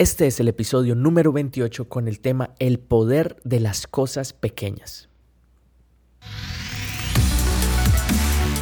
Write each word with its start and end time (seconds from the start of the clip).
Este 0.00 0.26
es 0.26 0.40
el 0.40 0.48
episodio 0.48 0.94
número 0.94 1.30
28 1.30 1.90
con 1.90 2.08
el 2.08 2.20
tema 2.20 2.54
El 2.58 2.78
poder 2.78 3.38
de 3.44 3.60
las 3.60 3.86
cosas 3.86 4.32
pequeñas. 4.32 5.10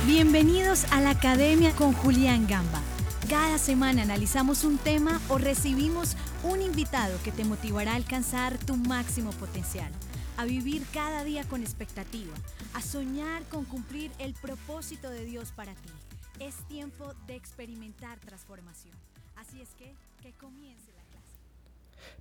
Bienvenidos 0.05 0.85
a 0.91 1.01
la 1.01 1.11
Academia 1.11 1.71
con 1.77 1.93
Julián 1.93 2.49
Gamba. 2.49 2.83
Cada 3.31 3.59
semana 3.59 4.03
analizamos 4.03 4.65
un 4.65 4.79
tema 4.79 5.21
o 5.29 5.39
recibimos 5.39 6.17
un 6.43 6.61
invitado 6.61 7.17
que 7.23 7.31
te 7.31 7.45
motivará 7.45 7.93
a 7.93 7.95
alcanzar 7.95 8.59
tu 8.59 8.75
máximo 8.75 9.31
potencial, 9.31 9.93
a 10.39 10.45
vivir 10.45 10.83
cada 10.93 11.23
día 11.23 11.45
con 11.45 11.61
expectativa, 11.63 12.35
a 12.75 12.83
soñar 12.83 13.45
con 13.45 13.65
cumplir 13.65 14.11
el 14.19 14.35
propósito 14.35 15.09
de 15.09 15.25
Dios 15.25 15.53
para 15.53 15.75
ti. 15.75 15.91
Es 16.41 16.57
tiempo 16.67 17.15
de 17.29 17.37
experimentar 17.37 18.19
transformación. 18.19 18.97
Así 19.37 19.61
es 19.61 19.69
que, 19.79 19.95
que 20.21 20.33
comience. 20.33 20.88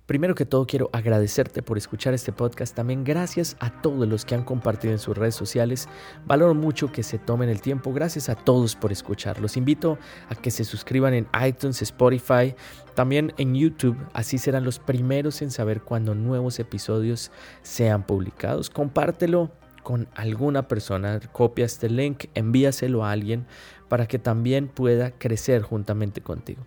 Primero 0.06 0.34
que 0.34 0.46
todo 0.46 0.66
quiero 0.66 0.88
agradecerte 0.92 1.62
por 1.62 1.76
escuchar 1.76 2.14
este 2.14 2.32
podcast. 2.32 2.74
También 2.74 3.04
gracias 3.04 3.56
a 3.60 3.82
todos 3.82 4.08
los 4.08 4.24
que 4.24 4.34
han 4.34 4.44
compartido 4.44 4.92
en 4.92 4.98
sus 4.98 5.16
redes 5.16 5.34
sociales. 5.34 5.88
Valoro 6.24 6.54
mucho 6.54 6.90
que 6.90 7.02
se 7.02 7.18
tomen 7.18 7.48
el 7.50 7.60
tiempo. 7.60 7.92
Gracias 7.92 8.28
a 8.28 8.34
todos 8.34 8.74
por 8.74 8.90
escuchar. 8.90 9.40
Los 9.40 9.56
invito 9.56 9.98
a 10.30 10.34
que 10.34 10.50
se 10.50 10.64
suscriban 10.64 11.12
en 11.12 11.28
iTunes, 11.46 11.82
Spotify, 11.82 12.54
también 12.94 13.34
en 13.36 13.54
YouTube. 13.54 13.98
Así 14.14 14.38
serán 14.38 14.64
los 14.64 14.78
primeros 14.78 15.42
en 15.42 15.50
saber 15.50 15.82
cuando 15.82 16.14
nuevos 16.14 16.58
episodios 16.58 17.30
sean 17.62 18.06
publicados. 18.06 18.70
Compártelo 18.70 19.50
con 19.82 20.08
alguna 20.14 20.68
persona. 20.68 21.20
Copia 21.32 21.66
este 21.66 21.88
link, 21.88 22.26
envíaselo 22.34 23.04
a 23.04 23.12
alguien 23.12 23.46
para 23.88 24.06
que 24.06 24.18
también 24.18 24.68
pueda 24.68 25.10
crecer 25.10 25.62
juntamente 25.62 26.20
contigo. 26.20 26.66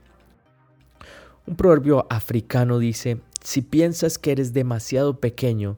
Un 1.48 1.56
proverbio 1.56 2.06
africano 2.10 2.78
dice, 2.78 3.20
si 3.44 3.62
piensas 3.62 4.18
que 4.18 4.32
eres 4.32 4.54
demasiado 4.54 5.20
pequeño 5.20 5.78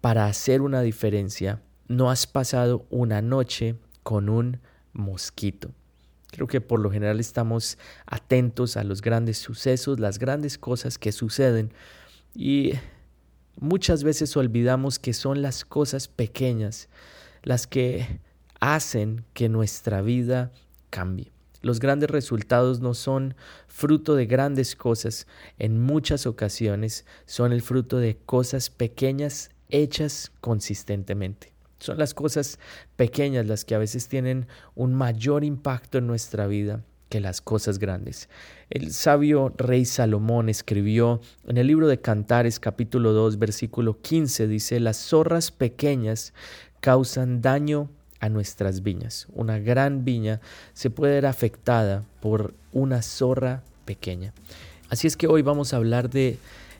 para 0.00 0.26
hacer 0.26 0.60
una 0.60 0.82
diferencia, 0.82 1.62
no 1.86 2.10
has 2.10 2.26
pasado 2.26 2.86
una 2.90 3.22
noche 3.22 3.76
con 4.02 4.28
un 4.28 4.60
mosquito. 4.92 5.70
Creo 6.30 6.48
que 6.48 6.60
por 6.60 6.80
lo 6.80 6.90
general 6.90 7.20
estamos 7.20 7.78
atentos 8.06 8.76
a 8.76 8.82
los 8.82 9.02
grandes 9.02 9.38
sucesos, 9.38 10.00
las 10.00 10.18
grandes 10.18 10.58
cosas 10.58 10.98
que 10.98 11.12
suceden 11.12 11.72
y 12.34 12.72
muchas 13.56 14.02
veces 14.02 14.36
olvidamos 14.36 14.98
que 14.98 15.12
son 15.12 15.42
las 15.42 15.64
cosas 15.64 16.08
pequeñas 16.08 16.88
las 17.44 17.66
que 17.68 18.20
hacen 18.58 19.24
que 19.32 19.48
nuestra 19.48 20.02
vida 20.02 20.50
cambie. 20.90 21.33
Los 21.64 21.80
grandes 21.80 22.10
resultados 22.10 22.80
no 22.80 22.92
son 22.92 23.34
fruto 23.68 24.16
de 24.16 24.26
grandes 24.26 24.76
cosas, 24.76 25.26
en 25.58 25.80
muchas 25.80 26.26
ocasiones 26.26 27.06
son 27.24 27.54
el 27.54 27.62
fruto 27.62 27.96
de 27.96 28.18
cosas 28.18 28.68
pequeñas 28.68 29.48
hechas 29.70 30.30
consistentemente. 30.42 31.54
Son 31.78 31.96
las 31.96 32.12
cosas 32.12 32.58
pequeñas 32.96 33.46
las 33.46 33.64
que 33.64 33.74
a 33.74 33.78
veces 33.78 34.08
tienen 34.08 34.46
un 34.74 34.92
mayor 34.92 35.42
impacto 35.42 35.96
en 35.96 36.06
nuestra 36.06 36.46
vida 36.46 36.82
que 37.08 37.20
las 37.20 37.40
cosas 37.40 37.78
grandes. 37.78 38.28
El 38.68 38.92
sabio 38.92 39.50
rey 39.56 39.86
Salomón 39.86 40.50
escribió 40.50 41.22
en 41.46 41.56
el 41.56 41.66
libro 41.66 41.88
de 41.88 41.98
Cantares 41.98 42.60
capítulo 42.60 43.14
2 43.14 43.38
versículo 43.38 44.02
15 44.02 44.48
dice, 44.48 44.80
las 44.80 44.98
zorras 44.98 45.50
pequeñas 45.50 46.34
causan 46.80 47.40
daño 47.40 47.88
a 48.24 48.30
nuestras 48.30 48.82
viñas. 48.82 49.26
Una 49.34 49.58
gran 49.58 50.06
viña 50.06 50.40
se 50.72 50.88
puede 50.88 51.12
ver 51.12 51.26
afectada 51.26 52.04
por 52.22 52.54
una 52.72 53.02
zorra 53.02 53.62
pequeña. 53.84 54.32
Así 54.88 55.06
es 55.06 55.18
que 55.18 55.26
hoy 55.26 55.42
vamos 55.42 55.74
a 55.74 55.76
hablar 55.76 56.08
de 56.08 56.38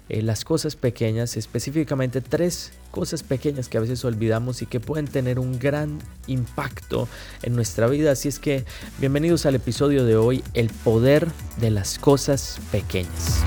eh, 0.08 0.22
las 0.22 0.46
cosas 0.46 0.74
pequeñas, 0.74 1.36
específicamente 1.36 2.22
tres 2.22 2.72
cosas 2.90 3.22
pequeñas 3.22 3.68
que 3.68 3.76
a 3.76 3.82
veces 3.82 4.02
olvidamos 4.06 4.62
y 4.62 4.66
que 4.66 4.80
pueden 4.80 5.06
tener 5.06 5.38
un 5.38 5.58
gran 5.58 5.98
impacto 6.28 7.08
en 7.42 7.54
nuestra 7.54 7.88
vida. 7.88 8.12
Así 8.12 8.28
es 8.28 8.38
que 8.38 8.64
bienvenidos 8.98 9.44
al 9.44 9.54
episodio 9.54 10.06
de 10.06 10.16
hoy, 10.16 10.42
el 10.54 10.70
poder 10.70 11.28
de 11.58 11.70
las 11.70 11.98
cosas 11.98 12.58
pequeñas. 12.72 13.42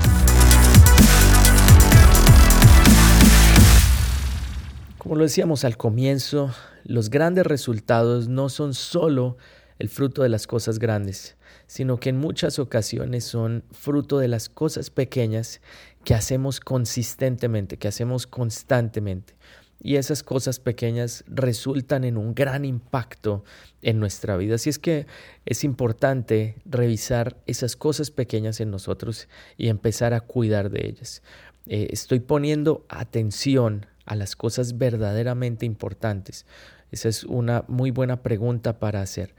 Como 4.98 5.16
lo 5.16 5.24
decíamos 5.24 5.64
al 5.64 5.76
comienzo, 5.76 6.54
los 6.84 7.10
grandes 7.10 7.46
resultados 7.46 8.28
no 8.28 8.48
son 8.48 8.74
solo 8.74 9.36
el 9.78 9.88
fruto 9.88 10.22
de 10.22 10.28
las 10.28 10.46
cosas 10.46 10.78
grandes, 10.78 11.36
sino 11.66 11.98
que 11.98 12.10
en 12.10 12.16
muchas 12.16 12.58
ocasiones 12.58 13.24
son 13.24 13.64
fruto 13.70 14.18
de 14.18 14.28
las 14.28 14.48
cosas 14.48 14.90
pequeñas 14.90 15.60
que 16.04 16.14
hacemos 16.14 16.60
consistentemente, 16.60 17.76
que 17.76 17.88
hacemos 17.88 18.26
constantemente. 18.26 19.34
Y 19.80 19.94
esas 19.94 20.24
cosas 20.24 20.58
pequeñas 20.58 21.22
resultan 21.28 22.02
en 22.02 22.16
un 22.16 22.34
gran 22.34 22.64
impacto 22.64 23.44
en 23.80 24.00
nuestra 24.00 24.36
vida. 24.36 24.56
Así 24.56 24.70
es 24.70 24.80
que 24.80 25.06
es 25.46 25.62
importante 25.62 26.56
revisar 26.64 27.36
esas 27.46 27.76
cosas 27.76 28.10
pequeñas 28.10 28.60
en 28.60 28.72
nosotros 28.72 29.28
y 29.56 29.68
empezar 29.68 30.14
a 30.14 30.20
cuidar 30.20 30.70
de 30.70 30.84
ellas. 30.88 31.22
Eh, 31.66 31.88
estoy 31.92 32.18
poniendo 32.18 32.84
atención 32.88 33.86
a 34.08 34.16
las 34.16 34.34
cosas 34.34 34.78
verdaderamente 34.78 35.66
importantes. 35.66 36.46
Esa 36.90 37.08
es 37.08 37.24
una 37.24 37.64
muy 37.68 37.90
buena 37.90 38.22
pregunta 38.22 38.78
para 38.78 39.02
hacer. 39.02 39.34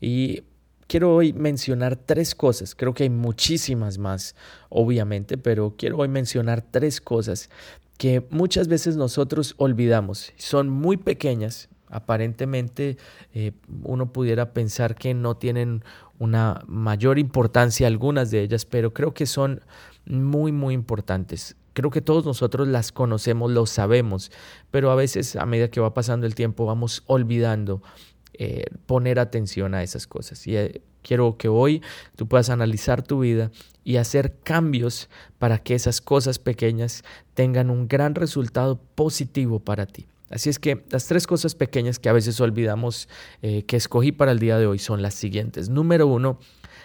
Y 0.00 0.44
quiero 0.86 1.14
hoy 1.14 1.34
mencionar 1.34 1.96
tres 1.96 2.34
cosas. 2.34 2.74
Creo 2.74 2.94
que 2.94 3.04
hay 3.04 3.10
muchísimas 3.10 3.98
más, 3.98 4.34
obviamente, 4.70 5.36
pero 5.36 5.74
quiero 5.76 5.98
hoy 5.98 6.08
mencionar 6.08 6.62
tres 6.62 7.00
cosas 7.00 7.50
que 7.98 8.26
muchas 8.30 8.68
veces 8.68 8.96
nosotros 8.96 9.54
olvidamos. 9.58 10.32
Son 10.36 10.70
muy 10.70 10.96
pequeñas. 10.96 11.68
Aparentemente 11.88 12.96
eh, 13.34 13.52
uno 13.82 14.12
pudiera 14.12 14.52
pensar 14.52 14.96
que 14.96 15.12
no 15.14 15.36
tienen 15.36 15.84
una 16.18 16.62
mayor 16.66 17.18
importancia 17.18 17.86
algunas 17.86 18.30
de 18.30 18.40
ellas, 18.40 18.64
pero 18.64 18.94
creo 18.94 19.12
que 19.12 19.26
son 19.26 19.60
muy, 20.06 20.52
muy 20.52 20.74
importantes. 20.74 21.54
Creo 21.76 21.90
que 21.90 22.00
todos 22.00 22.24
nosotros 22.24 22.66
las 22.68 22.90
conocemos, 22.90 23.50
lo 23.50 23.66
sabemos, 23.66 24.32
pero 24.70 24.90
a 24.90 24.94
veces 24.94 25.36
a 25.36 25.44
medida 25.44 25.68
que 25.68 25.78
va 25.78 25.92
pasando 25.92 26.24
el 26.26 26.34
tiempo 26.34 26.64
vamos 26.64 27.02
olvidando 27.04 27.82
eh, 28.32 28.64
poner 28.86 29.18
atención 29.18 29.74
a 29.74 29.82
esas 29.82 30.06
cosas. 30.06 30.46
Y 30.46 30.56
eh, 30.56 30.80
quiero 31.02 31.36
que 31.36 31.48
hoy 31.48 31.82
tú 32.16 32.26
puedas 32.26 32.48
analizar 32.48 33.02
tu 33.02 33.20
vida 33.20 33.50
y 33.84 33.96
hacer 33.98 34.38
cambios 34.42 35.10
para 35.36 35.58
que 35.58 35.74
esas 35.74 36.00
cosas 36.00 36.38
pequeñas 36.38 37.04
tengan 37.34 37.68
un 37.68 37.88
gran 37.88 38.14
resultado 38.14 38.80
positivo 38.94 39.60
para 39.60 39.84
ti. 39.84 40.06
Así 40.30 40.48
es 40.48 40.58
que 40.58 40.82
las 40.88 41.06
tres 41.06 41.26
cosas 41.26 41.54
pequeñas 41.54 41.98
que 41.98 42.08
a 42.08 42.14
veces 42.14 42.40
olvidamos 42.40 43.06
eh, 43.42 43.64
que 43.64 43.76
escogí 43.76 44.12
para 44.12 44.32
el 44.32 44.38
día 44.38 44.56
de 44.56 44.66
hoy 44.66 44.78
son 44.78 45.02
las 45.02 45.12
siguientes. 45.12 45.68
Número 45.68 46.06
uno, 46.06 46.38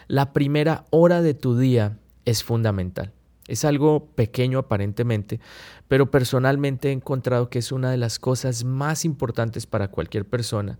la 0.09 0.33
primera 0.33 0.83
hora 0.89 1.21
de 1.21 1.33
tu 1.33 1.57
día 1.57 1.97
es 2.25 2.43
fundamental. 2.43 3.13
Es 3.51 3.65
algo 3.65 4.05
pequeño 4.15 4.59
aparentemente, 4.59 5.41
pero 5.89 6.09
personalmente 6.09 6.87
he 6.87 6.91
encontrado 6.93 7.49
que 7.49 7.59
es 7.59 7.73
una 7.73 7.91
de 7.91 7.97
las 7.97 8.17
cosas 8.17 8.63
más 8.63 9.03
importantes 9.03 9.65
para 9.65 9.89
cualquier 9.89 10.25
persona, 10.25 10.79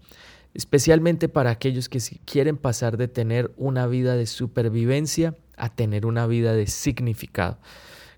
especialmente 0.54 1.28
para 1.28 1.50
aquellos 1.50 1.90
que 1.90 2.00
quieren 2.24 2.56
pasar 2.56 2.96
de 2.96 3.10
tener 3.10 3.52
una 3.58 3.88
vida 3.88 4.16
de 4.16 4.26
supervivencia 4.26 5.36
a 5.58 5.68
tener 5.68 6.06
una 6.06 6.28
vida 6.28 6.54
de 6.54 6.66
significado. 6.66 7.58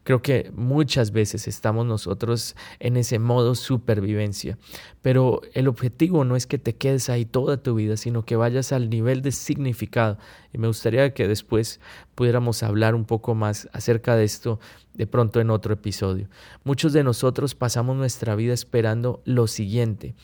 Creo 0.03 0.21
que 0.21 0.51
muchas 0.53 1.11
veces 1.11 1.47
estamos 1.47 1.85
nosotros 1.85 2.55
en 2.79 2.97
ese 2.97 3.19
modo 3.19 3.55
supervivencia, 3.55 4.57
pero 5.01 5.41
el 5.53 5.69
objetivo 5.69 6.25
no 6.25 6.35
es 6.35 6.45
que 6.45 6.57
te 6.57 6.75
quedes 6.75 7.09
ahí 7.09 7.23
toda 7.23 7.57
tu 7.57 7.75
vida, 7.75 7.95
sino 7.95 8.25
que 8.25 8.35
vayas 8.35 8.73
al 8.73 8.89
nivel 8.89 9.21
de 9.21 9.31
significado. 9.31 10.17
Y 10.51 10.57
me 10.57 10.67
gustaría 10.67 11.13
que 11.13 11.27
después 11.29 11.79
pudiéramos 12.15 12.63
hablar 12.63 12.95
un 12.95 13.05
poco 13.05 13.33
más 13.33 13.69
acerca 13.71 14.17
de 14.17 14.25
esto 14.25 14.59
de 14.93 15.07
pronto 15.07 15.39
en 15.39 15.49
otro 15.49 15.73
episodio. 15.73 16.27
Muchos 16.65 16.91
de 16.91 17.03
nosotros 17.03 17.55
pasamos 17.55 17.95
nuestra 17.95 18.35
vida 18.35 18.53
esperando 18.53 19.21
lo 19.23 19.47
siguiente, 19.47 20.15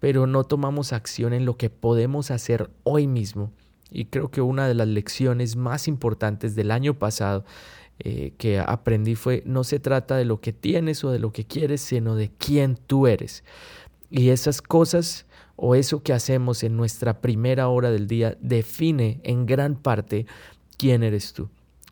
pero 0.00 0.26
no 0.26 0.42
tomamos 0.42 0.92
acción 0.92 1.34
en 1.34 1.44
lo 1.44 1.56
que 1.56 1.70
podemos 1.70 2.32
hacer 2.32 2.68
hoy 2.82 3.06
mismo. 3.06 3.52
Y 3.92 4.06
creo 4.06 4.30
que 4.30 4.40
una 4.40 4.68
de 4.68 4.74
las 4.74 4.88
lecciones 4.88 5.56
más 5.56 5.88
importantes 5.88 6.54
del 6.54 6.70
año 6.70 6.94
pasado 6.94 7.44
eh, 8.02 8.32
que 8.38 8.58
aprendí 8.58 9.14
fue, 9.14 9.42
no 9.44 9.62
se 9.62 9.78
trata 9.78 10.16
de 10.16 10.24
lo 10.24 10.40
que 10.40 10.54
tienes 10.54 11.04
o 11.04 11.10
de 11.10 11.18
lo 11.18 11.32
que 11.32 11.44
quieres, 11.44 11.82
sino 11.82 12.16
de 12.16 12.30
quién 12.30 12.78
tú 12.86 13.06
eres. 13.06 13.44
Y 14.10 14.30
esas 14.30 14.62
cosas 14.62 15.26
o 15.54 15.74
eso 15.74 16.02
que 16.02 16.14
hacemos 16.14 16.62
en 16.62 16.78
nuestra 16.78 17.20
primera 17.20 17.68
hora 17.68 17.90
del 17.90 18.06
día 18.06 18.38
define 18.40 19.20
en 19.22 19.44
gran 19.44 19.76
parte 19.76 20.24
quién 20.78 21.02
eres 21.02 21.34
tú. 21.34 21.50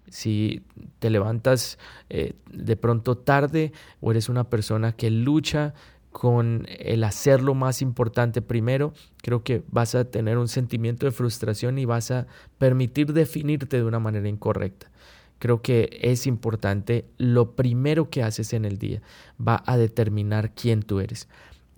Si 0.09 0.63
te 0.99 1.11
levantas 1.11 1.79
eh, 2.09 2.33
de 2.51 2.77
pronto 2.77 3.19
tarde 3.19 3.73
o 4.01 4.11
eres 4.11 4.31
una 4.31 4.45
persona 4.45 4.93
que 4.93 5.11
lucha 5.11 5.75
con 6.11 6.67
el 6.79 7.05
hacer 7.05 7.43
lo 7.43 7.55
más 7.55 7.83
importante 7.83 8.41
primero, 8.41 8.95
creo 9.19 9.43
que 9.43 9.63
vas 9.71 9.95
a 9.95 10.07
tener 10.07 10.39
un 10.39 10.49
sentimiento 10.49 11.05
de 11.05 11.13
frustración 11.13 11.79
y 11.79 11.85
vas 11.85 12.11
a 12.11 12.27
permitir 12.57 13.13
definirte 13.13 13.77
de 13.77 13.85
una 13.85 13.99
manera 13.99 14.27
incorrecta. 14.27 14.91
Creo 15.39 15.63
que 15.63 15.99
es 16.03 16.27
importante, 16.27 17.07
lo 17.17 17.55
primero 17.55 18.11
que 18.11 18.23
haces 18.23 18.53
en 18.53 18.65
el 18.65 18.79
día 18.79 19.03
va 19.41 19.63
a 19.67 19.77
determinar 19.77 20.55
quién 20.55 20.83
tú 20.83 21.01
eres. 21.01 21.29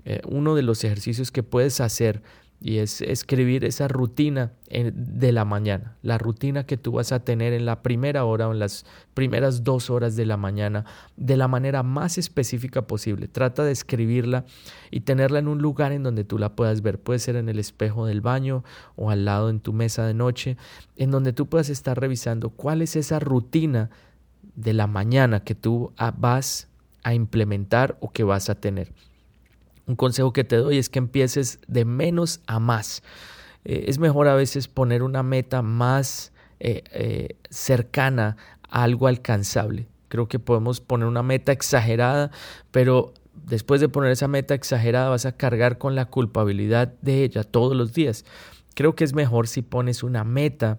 Eh, 0.05 0.21
uno 0.27 0.55
de 0.55 0.63
los 0.63 0.83
ejercicios 0.85 1.31
que 1.31 1.43
puedes 1.43 1.81
hacer 1.81 2.23
y 2.63 2.79
es 2.79 3.01
escribir 3.01 3.65
esa 3.65 3.89
rutina 3.89 4.53
de 4.69 5.33
la 5.33 5.47
mañana, 5.47 5.97
la 6.03 6.19
rutina 6.19 6.65
que 6.65 6.77
tú 6.77 6.93
vas 6.93 7.11
a 7.11 7.25
tener 7.25 7.55
en 7.55 7.65
la 7.65 7.83
primera 7.83 8.27
hora 8.27 8.49
o 8.49 8.53
en 8.53 8.59
las 8.59 8.85
primeras 9.15 9.65
dos 9.65 9.89
horas 9.89 10.15
de 10.15 10.27
la 10.27 10.37
mañana, 10.37 10.85
de 11.17 11.39
la 11.39 11.49
manera 11.49 11.83
más 11.83 12.19
específica 12.19 12.83
posible. 12.83 13.29
Trata 13.29 13.65
de 13.65 13.73
escribirla 13.73 14.45
y 14.91 15.01
tenerla 15.01 15.39
en 15.39 15.49
un 15.49 15.63
lugar 15.63 15.93
en 15.93 16.03
donde 16.03 16.25
tú 16.25 16.37
la 16.37 16.55
puedas 16.55 16.83
ver. 16.83 17.01
Puede 17.01 17.19
ser 17.19 17.37
en 17.37 17.49
el 17.49 17.59
espejo 17.59 18.05
del 18.05 18.21
baño 18.21 18.63
o 18.95 19.11
al 19.11 19.25
lado 19.25 19.49
en 19.49 19.61
tu 19.61 19.73
mesa 19.73 20.07
de 20.07 20.13
noche, 20.13 20.59
en 20.97 21.11
donde 21.11 21.33
tú 21.33 21.47
puedas 21.47 21.71
estar 21.71 21.99
revisando 21.99 22.51
cuál 22.51 22.83
es 22.83 22.95
esa 22.95 23.21
rutina 23.21 23.89
de 24.55 24.75
la 24.75 24.87
mañana 24.87 25.45
que 25.45 25.55
tú 25.55 25.93
vas 26.19 26.69
a 27.03 27.15
implementar 27.15 27.97
o 28.01 28.13
que 28.13 28.25
vas 28.25 28.51
a 28.51 28.55
tener. 28.55 28.93
Un 29.91 29.97
consejo 29.97 30.33
que 30.33 30.45
te 30.45 30.55
doy 30.55 30.79
es 30.79 30.89
que 30.89 31.01
empieces 31.01 31.59
de 31.67 31.85
menos 31.85 32.43
a 32.47 32.61
más. 32.61 33.03
Eh, 33.65 33.87
es 33.89 33.99
mejor 33.99 34.29
a 34.29 34.37
veces 34.37 34.69
poner 34.69 35.03
una 35.03 35.25
meta 35.25 35.63
más 35.63 36.33
eh, 36.61 36.85
eh, 36.93 37.37
cercana 37.51 38.37
a 38.69 38.85
algo 38.85 39.09
alcanzable. 39.09 39.89
Creo 40.07 40.29
que 40.29 40.39
podemos 40.39 40.81
poner 40.81 41.09
una 41.09 41.25
meta 41.25 41.51
exagerada, 41.51 42.31
pero 42.71 43.15
después 43.35 43.81
de 43.81 43.89
poner 43.89 44.13
esa 44.13 44.29
meta 44.29 44.55
exagerada 44.55 45.09
vas 45.09 45.27
a 45.27 45.37
cargar 45.37 45.77
con 45.77 45.97
la 45.97 46.05
culpabilidad 46.05 46.95
de 47.03 47.25
ella 47.25 47.43
todos 47.43 47.77
los 47.77 47.93
días. 47.93 48.25
Creo 48.77 48.95
que 48.95 49.03
es 49.03 49.13
mejor 49.13 49.49
si 49.49 49.61
pones 49.61 50.05
una 50.05 50.23
meta 50.23 50.79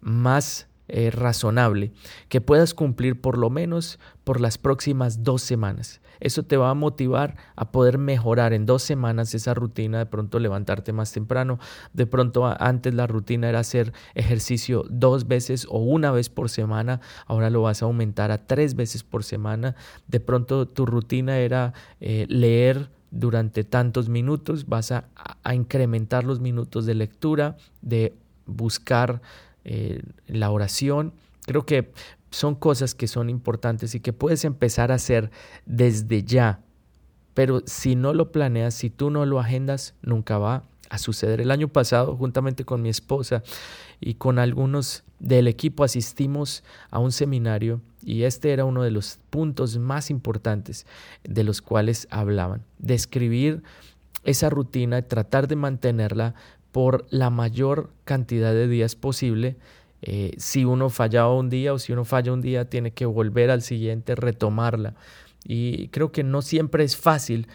más 0.00 0.66
razonable 0.88 1.92
que 2.28 2.40
puedas 2.40 2.74
cumplir 2.74 3.20
por 3.20 3.38
lo 3.38 3.50
menos 3.50 3.98
por 4.24 4.40
las 4.40 4.58
próximas 4.58 5.22
dos 5.22 5.42
semanas. 5.42 6.00
Eso 6.20 6.42
te 6.42 6.56
va 6.56 6.70
a 6.70 6.74
motivar 6.74 7.36
a 7.56 7.70
poder 7.70 7.98
mejorar 7.98 8.52
en 8.52 8.66
dos 8.66 8.82
semanas 8.82 9.34
esa 9.34 9.54
rutina, 9.54 9.98
de 9.98 10.06
pronto 10.06 10.38
levantarte 10.38 10.92
más 10.92 11.12
temprano, 11.12 11.58
de 11.92 12.06
pronto 12.06 12.46
antes 12.58 12.94
la 12.94 13.06
rutina 13.06 13.48
era 13.48 13.60
hacer 13.60 13.92
ejercicio 14.14 14.84
dos 14.88 15.28
veces 15.28 15.66
o 15.68 15.78
una 15.78 16.10
vez 16.10 16.28
por 16.28 16.48
semana, 16.48 17.00
ahora 17.26 17.50
lo 17.50 17.62
vas 17.62 17.82
a 17.82 17.86
aumentar 17.86 18.30
a 18.30 18.38
tres 18.38 18.74
veces 18.74 19.02
por 19.02 19.24
semana, 19.24 19.76
de 20.06 20.20
pronto 20.20 20.66
tu 20.66 20.86
rutina 20.86 21.38
era 21.38 21.74
eh, 22.00 22.26
leer 22.28 22.90
durante 23.10 23.64
tantos 23.64 24.08
minutos, 24.08 24.66
vas 24.66 24.92
a, 24.92 25.04
incrementar 25.52 26.24
los 26.24 26.40
minutos 26.40 26.86
de 26.86 26.94
lectura, 26.94 27.56
de 27.80 28.14
buscar 28.46 29.22
eh, 29.68 30.00
la 30.28 30.52
oración. 30.52 31.12
Creo 31.44 31.66
que 31.66 31.90
son 32.30 32.54
cosas 32.54 32.94
que 32.94 33.08
son 33.08 33.28
importantes 33.28 33.96
y 33.96 34.00
que 34.00 34.12
puedes 34.12 34.44
empezar 34.44 34.92
a 34.92 34.94
hacer 34.94 35.32
desde 35.64 36.22
ya. 36.22 36.60
Pero 37.34 37.62
si 37.66 37.96
no 37.96 38.14
lo 38.14 38.30
planeas, 38.30 38.74
si 38.74 38.90
tú 38.90 39.10
no 39.10 39.26
lo 39.26 39.40
agendas, 39.40 39.94
nunca 40.02 40.38
va 40.38 40.62
a 40.88 40.98
suceder. 40.98 41.40
El 41.40 41.50
año 41.50 41.66
pasado, 41.66 42.16
juntamente 42.16 42.64
con 42.64 42.80
mi 42.80 42.90
esposa 42.90 43.42
y 44.00 44.14
con 44.14 44.38
algunos 44.38 45.02
del 45.18 45.48
equipo, 45.48 45.82
asistimos 45.82 46.62
a 46.92 47.00
un 47.00 47.10
seminario 47.10 47.80
y 48.04 48.22
este 48.22 48.52
era 48.52 48.64
uno 48.64 48.84
de 48.84 48.92
los 48.92 49.18
puntos 49.30 49.78
más 49.78 50.10
importantes 50.10 50.86
de 51.24 51.42
los 51.42 51.60
cuales 51.60 52.06
hablaban. 52.12 52.62
Describir 52.78 53.64
esa 54.22 54.48
rutina, 54.48 55.02
tratar 55.02 55.48
de 55.48 55.56
mantenerla 55.56 56.36
por 56.76 57.06
la 57.08 57.30
mayor 57.30 57.88
cantidad 58.04 58.52
de 58.52 58.68
días 58.68 58.96
posible 58.96 59.56
eh, 60.02 60.34
si 60.36 60.66
uno 60.66 60.90
fallaba 60.90 61.32
un 61.32 61.48
día 61.48 61.72
o 61.72 61.78
si 61.78 61.94
uno 61.94 62.04
falla 62.04 62.34
un 62.34 62.42
día, 62.42 62.68
tiene 62.68 62.90
que 62.90 63.06
volver 63.06 63.50
al 63.50 63.62
siguiente, 63.62 64.14
retomarla. 64.14 64.94
Y 65.42 65.88
creo 65.88 66.12
que 66.12 66.22
no 66.22 66.42
siempre 66.42 66.84
es 66.84 66.94
fácil. 66.94 67.48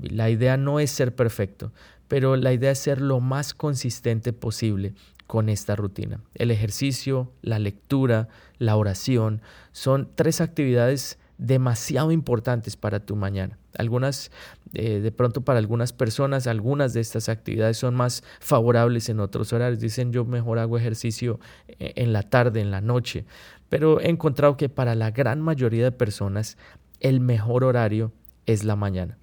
La 0.00 0.30
idea 0.30 0.56
no 0.56 0.78
es 0.78 0.92
ser 0.92 1.12
perfecto, 1.12 1.72
pero 2.06 2.36
la 2.36 2.52
idea 2.52 2.70
es 2.70 2.78
ser 2.78 3.00
lo 3.00 3.18
más 3.18 3.52
consistente 3.52 4.32
posible 4.32 4.94
con 5.26 5.48
esta 5.48 5.74
rutina. 5.74 6.20
El 6.36 6.52
ejercicio, 6.52 7.32
la 7.42 7.58
lectura, 7.58 8.28
la 8.58 8.76
oración 8.76 9.42
son 9.72 10.08
tres 10.14 10.40
actividades 10.40 11.18
demasiado 11.42 12.12
importantes 12.12 12.76
para 12.76 13.00
tu 13.00 13.16
mañana. 13.16 13.58
Algunas, 13.76 14.30
eh, 14.74 15.00
de 15.00 15.12
pronto 15.12 15.42
para 15.42 15.58
algunas 15.58 15.92
personas, 15.92 16.46
algunas 16.46 16.92
de 16.92 17.00
estas 17.00 17.28
actividades 17.28 17.78
son 17.78 17.94
más 17.94 18.22
favorables 18.40 19.08
en 19.08 19.20
otros 19.20 19.52
horarios. 19.52 19.80
Dicen 19.80 20.12
yo 20.12 20.24
mejor 20.24 20.58
hago 20.58 20.78
ejercicio 20.78 21.40
eh, 21.68 21.92
en 21.96 22.12
la 22.12 22.22
tarde, 22.22 22.60
en 22.60 22.70
la 22.70 22.80
noche. 22.80 23.24
Pero 23.68 24.00
he 24.00 24.08
encontrado 24.08 24.56
que 24.56 24.68
para 24.68 24.94
la 24.94 25.10
gran 25.10 25.40
mayoría 25.40 25.84
de 25.84 25.92
personas 25.92 26.56
el 27.00 27.20
mejor 27.20 27.64
horario 27.64 28.12
es 28.46 28.64
la 28.64 28.76
mañana. 28.76 29.18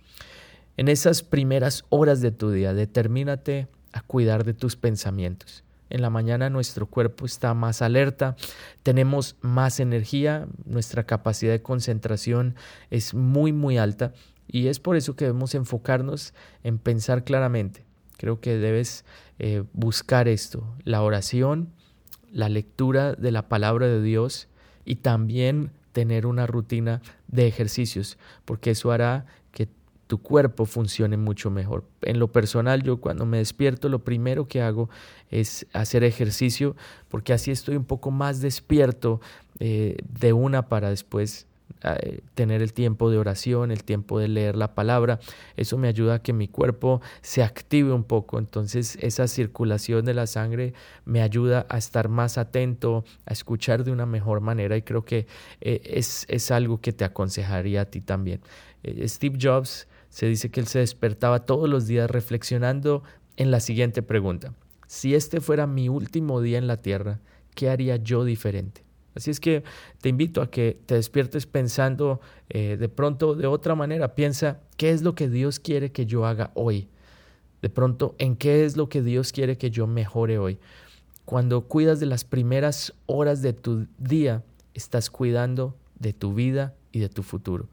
En 0.75 0.87
esas 0.87 1.23
primeras 1.23 1.85
horas 1.89 2.21
de 2.21 2.31
tu 2.31 2.51
día, 2.51 2.73
determínate 2.73 3.67
a 3.93 4.01
cuidar 4.01 4.43
de 4.43 4.53
tus 4.53 4.75
pensamientos. 4.75 5.63
En 5.89 6.01
la 6.01 6.09
mañana 6.09 6.49
nuestro 6.49 6.85
cuerpo 6.87 7.25
está 7.25 7.53
más 7.53 7.81
alerta, 7.81 8.35
tenemos 8.83 9.35
más 9.41 9.79
energía, 9.79 10.47
nuestra 10.65 11.05
capacidad 11.05 11.51
de 11.51 11.61
concentración 11.61 12.55
es 12.89 13.13
muy 13.13 13.53
muy 13.53 13.77
alta 13.77 14.13
y 14.47 14.67
es 14.67 14.79
por 14.79 14.95
eso 14.95 15.15
que 15.15 15.25
debemos 15.25 15.55
enfocarnos 15.55 16.33
en 16.63 16.79
pensar 16.79 17.23
claramente. 17.23 17.85
Creo 18.17 18.41
que 18.41 18.57
debes 18.57 19.05
eh, 19.37 19.63
buscar 19.73 20.27
esto, 20.27 20.75
la 20.83 21.01
oración, 21.01 21.73
la 22.31 22.49
lectura 22.49 23.13
de 23.13 23.31
la 23.31 23.47
palabra 23.47 23.87
de 23.87 24.01
Dios 24.01 24.47
y 24.85 24.97
también 24.97 25.71
tener 25.93 26.25
una 26.25 26.47
rutina 26.47 27.01
de 27.27 27.47
ejercicios, 27.47 28.17
porque 28.45 28.71
eso 28.71 28.91
hará 28.91 29.25
tu 30.09 30.17
cuerpo 30.23 30.65
funcione 30.65 31.17
mucho 31.17 31.51
mejor. 31.51 31.83
En 32.01 32.17
lo 32.17 32.29
personal, 32.29 32.81
yo 32.81 32.97
cuando 32.97 33.27
me 33.27 33.37
despierto, 33.37 33.89
lo 33.89 33.99
primero 33.99 34.47
que 34.47 34.59
hago 34.59 34.89
es 35.29 35.67
hacer 35.71 36.03
ejercicio, 36.03 36.75
porque 37.09 37.31
así 37.31 37.51
estoy 37.51 37.75
un 37.75 37.85
poco 37.85 38.09
más 38.09 38.41
despierto 38.41 39.21
eh, 39.59 39.97
de 40.19 40.33
una 40.33 40.67
para 40.67 40.89
después 40.89 41.45
eh, 41.83 42.21
tener 42.33 42.63
el 42.63 42.73
tiempo 42.73 43.11
de 43.11 43.19
oración, 43.19 43.69
el 43.69 43.83
tiempo 43.83 44.17
de 44.17 44.29
leer 44.29 44.55
la 44.55 44.73
palabra. 44.73 45.19
Eso 45.57 45.77
me 45.77 45.87
ayuda 45.87 46.15
a 46.15 46.23
que 46.23 46.33
mi 46.33 46.47
cuerpo 46.47 47.01
se 47.21 47.43
active 47.43 47.93
un 47.93 48.03
poco. 48.03 48.39
Entonces 48.39 48.97
esa 49.01 49.27
circulación 49.27 50.05
de 50.05 50.15
la 50.15 50.25
sangre 50.25 50.73
me 51.05 51.21
ayuda 51.21 51.67
a 51.69 51.77
estar 51.77 52.09
más 52.09 52.39
atento, 52.39 53.05
a 53.27 53.33
escuchar 53.33 53.83
de 53.83 53.91
una 53.91 54.07
mejor 54.07 54.41
manera 54.41 54.75
y 54.75 54.81
creo 54.81 55.05
que 55.05 55.27
eh, 55.61 55.81
es, 55.83 56.25
es 56.29 56.49
algo 56.49 56.81
que 56.81 56.93
te 56.93 57.05
aconsejaría 57.05 57.81
a 57.81 57.85
ti 57.85 58.01
también. 58.01 58.41
Steve 59.05 59.37
Jobs 59.39 59.88
se 60.09 60.25
dice 60.25 60.49
que 60.49 60.59
él 60.59 60.67
se 60.67 60.79
despertaba 60.79 61.45
todos 61.45 61.69
los 61.69 61.87
días 61.87 62.09
reflexionando 62.09 63.03
en 63.37 63.51
la 63.51 63.59
siguiente 63.59 64.01
pregunta. 64.01 64.53
Si 64.87 65.15
este 65.15 65.39
fuera 65.39 65.67
mi 65.67 65.87
último 65.87 66.41
día 66.41 66.57
en 66.57 66.67
la 66.67 66.77
tierra, 66.77 67.19
¿qué 67.55 67.69
haría 67.69 67.97
yo 67.97 68.23
diferente? 68.23 68.83
Así 69.15 69.31
es 69.31 69.39
que 69.39 69.63
te 70.01 70.09
invito 70.09 70.41
a 70.41 70.49
que 70.49 70.79
te 70.85 70.95
despiertes 70.95 71.45
pensando 71.45 72.21
eh, 72.49 72.77
de 72.79 72.89
pronto 72.89 73.35
de 73.35 73.47
otra 73.47 73.75
manera. 73.75 74.15
Piensa, 74.15 74.59
¿qué 74.77 74.91
es 74.91 75.01
lo 75.01 75.15
que 75.15 75.29
Dios 75.29 75.59
quiere 75.59 75.91
que 75.91 76.05
yo 76.05 76.25
haga 76.25 76.51
hoy? 76.53 76.87
De 77.61 77.69
pronto, 77.69 78.15
¿en 78.17 78.35
qué 78.35 78.65
es 78.65 78.77
lo 78.77 78.87
que 78.87 79.01
Dios 79.01 79.31
quiere 79.31 79.57
que 79.57 79.71
yo 79.71 79.87
mejore 79.87 80.37
hoy? 80.37 80.57
Cuando 81.25 81.61
cuidas 81.61 81.99
de 81.99 82.05
las 82.05 82.23
primeras 82.23 82.93
horas 83.05 83.41
de 83.41 83.53
tu 83.53 83.87
día, 83.97 84.43
estás 84.73 85.09
cuidando 85.09 85.75
de 85.99 86.13
tu 86.13 86.33
vida 86.33 86.73
y 86.91 86.99
de 86.99 87.09
tu 87.09 87.21
futuro. 87.23 87.67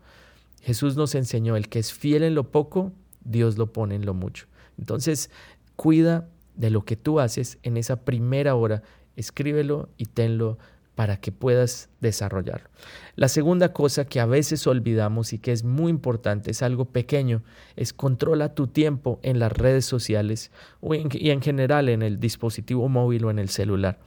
Jesús 0.66 0.96
nos 0.96 1.14
enseñó, 1.14 1.54
el 1.54 1.68
que 1.68 1.78
es 1.78 1.92
fiel 1.92 2.24
en 2.24 2.34
lo 2.34 2.50
poco, 2.50 2.92
Dios 3.20 3.56
lo 3.56 3.72
pone 3.72 3.94
en 3.94 4.04
lo 4.04 4.14
mucho. 4.14 4.46
Entonces, 4.78 5.30
cuida 5.76 6.28
de 6.56 6.70
lo 6.70 6.84
que 6.84 6.96
tú 6.96 7.20
haces 7.20 7.58
en 7.62 7.76
esa 7.76 8.04
primera 8.04 8.56
hora, 8.56 8.82
escríbelo 9.14 9.90
y 9.96 10.06
tenlo 10.06 10.58
para 10.96 11.18
que 11.18 11.30
puedas 11.30 11.88
desarrollarlo. 12.00 12.68
La 13.14 13.28
segunda 13.28 13.72
cosa 13.72 14.06
que 14.06 14.18
a 14.18 14.26
veces 14.26 14.66
olvidamos 14.66 15.32
y 15.32 15.38
que 15.38 15.52
es 15.52 15.62
muy 15.62 15.88
importante, 15.88 16.50
es 16.50 16.62
algo 16.62 16.86
pequeño, 16.86 17.44
es 17.76 17.92
controla 17.92 18.56
tu 18.56 18.66
tiempo 18.66 19.20
en 19.22 19.38
las 19.38 19.52
redes 19.52 19.84
sociales 19.84 20.50
y 20.82 21.30
en 21.30 21.42
general 21.42 21.88
en 21.88 22.02
el 22.02 22.18
dispositivo 22.18 22.88
móvil 22.88 23.26
o 23.26 23.30
en 23.30 23.38
el 23.38 23.50
celular. 23.50 24.00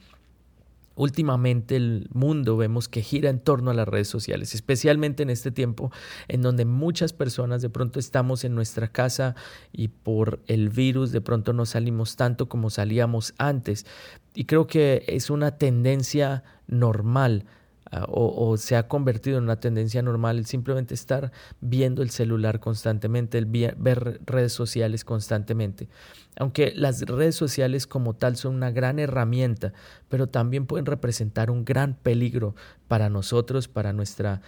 Últimamente 0.96 1.76
el 1.76 2.08
mundo 2.12 2.56
vemos 2.56 2.88
que 2.88 3.02
gira 3.02 3.30
en 3.30 3.38
torno 3.38 3.70
a 3.70 3.74
las 3.74 3.88
redes 3.88 4.08
sociales, 4.08 4.54
especialmente 4.54 5.22
en 5.22 5.30
este 5.30 5.50
tiempo 5.50 5.90
en 6.28 6.42
donde 6.42 6.64
muchas 6.64 7.12
personas 7.12 7.62
de 7.62 7.70
pronto 7.70 7.98
estamos 7.98 8.44
en 8.44 8.54
nuestra 8.54 8.88
casa 8.88 9.34
y 9.72 9.88
por 9.88 10.40
el 10.46 10.68
virus 10.68 11.12
de 11.12 11.20
pronto 11.20 11.52
no 11.52 11.64
salimos 11.64 12.16
tanto 12.16 12.48
como 12.48 12.70
salíamos 12.70 13.34
antes. 13.38 13.86
Y 14.34 14.44
creo 14.44 14.66
que 14.66 15.04
es 15.06 15.30
una 15.30 15.58
tendencia 15.58 16.42
normal 16.66 17.46
ah, 17.92 18.06
o, 18.08 18.56
se 18.56 18.76
ha 18.76 18.88
convertido 18.88 19.38
en 19.38 19.44
una 19.44 19.60
tendencia 19.60 20.02
normal 20.02 20.38
el 20.38 20.46
simplemente 20.46 20.94
estar 20.94 21.32
viendo 21.60 22.02
el 22.02 22.10
celular 22.10 22.60
constantemente, 22.60 23.38
el 23.38 23.46
ver 23.46 24.20
redes 24.26 24.52
sociales 24.52 25.04
constantemente. 25.04 25.88
Aunque 26.36 26.72
las 26.74 27.02
redes 27.02 27.34
sociales 27.34 27.86
como 27.86 28.14
tal 28.14 28.36
son 28.36 28.54
una 28.54 28.70
gran 28.70 28.98
herramienta, 28.98 29.72
pero 30.08 30.28
también 30.28 30.66
pueden 30.66 30.86
representar 30.86 31.50
un 31.50 31.64
gran 31.64 31.94
peligro 31.94 32.54
para 32.88 33.08
nosotros, 33.08 33.68
para 33.68 33.92
nuestra 33.92 34.40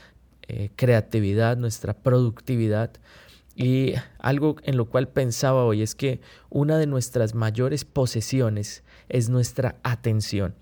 eh, 0.48 0.70
creatividad, 0.76 1.56
nuestra 1.56 1.94
productividad. 1.94 2.90
Y 3.54 3.94
algo 4.18 4.56
en 4.62 4.76
lo 4.76 4.86
cual 4.86 5.08
pensaba 5.08 5.64
hoy 5.64 5.82
es 5.82 5.94
que 5.94 6.20
una 6.48 6.78
de 6.78 6.86
nuestras 6.86 7.34
mayores 7.34 7.84
posesiones 7.84 8.82
es 9.08 9.28
nuestra 9.28 9.76
atención. 9.82 10.54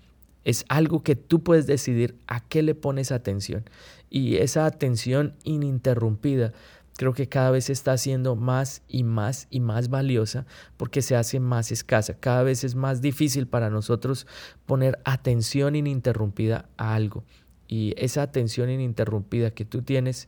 Es 0.43 0.65
algo 0.69 1.03
que 1.03 1.15
tú 1.15 1.43
puedes 1.43 1.67
decidir 1.67 2.17
a 2.27 2.39
qué 2.39 2.61
le 2.63 2.75
pones 2.75 3.11
atención. 3.11 3.63
Y 4.09 4.37
esa 4.37 4.65
atención 4.65 5.35
ininterrumpida 5.43 6.53
creo 6.97 7.13
que 7.13 7.27
cada 7.27 7.51
vez 7.51 7.69
está 7.69 7.97
siendo 7.97 8.35
más 8.35 8.83
y 8.87 9.03
más 9.03 9.47
y 9.49 9.59
más 9.59 9.89
valiosa 9.89 10.45
porque 10.77 11.01
se 11.01 11.15
hace 11.15 11.39
más 11.39 11.71
escasa. 11.71 12.13
Cada 12.19 12.43
vez 12.43 12.63
es 12.63 12.75
más 12.75 13.01
difícil 13.01 13.47
para 13.47 13.69
nosotros 13.69 14.27
poner 14.65 14.99
atención 15.03 15.75
ininterrumpida 15.75 16.69
a 16.77 16.93
algo. 16.93 17.23
Y 17.67 17.93
esa 17.97 18.21
atención 18.21 18.69
ininterrumpida 18.69 19.51
que 19.51 19.65
tú 19.65 19.81
tienes 19.81 20.27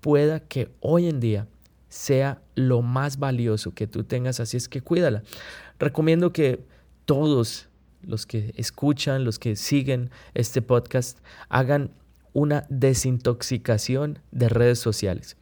pueda 0.00 0.40
que 0.40 0.70
hoy 0.80 1.08
en 1.08 1.20
día 1.20 1.46
sea 1.88 2.42
lo 2.54 2.82
más 2.82 3.18
valioso 3.18 3.72
que 3.74 3.86
tú 3.86 4.04
tengas, 4.04 4.40
así 4.40 4.56
es 4.56 4.68
que 4.68 4.80
cuídala. 4.80 5.22
Recomiendo 5.78 6.32
que 6.32 6.64
todos 7.04 7.68
los 8.02 8.26
que 8.26 8.52
escuchan, 8.56 9.24
los 9.24 9.38
que 9.38 9.56
siguen 9.56 10.10
este 10.34 10.62
podcast, 10.62 11.18
hagan 11.48 11.90
una 12.32 12.66
desintoxicación 12.68 14.18
de 14.30 14.48
redes 14.48 14.78
sociales. 14.78 15.36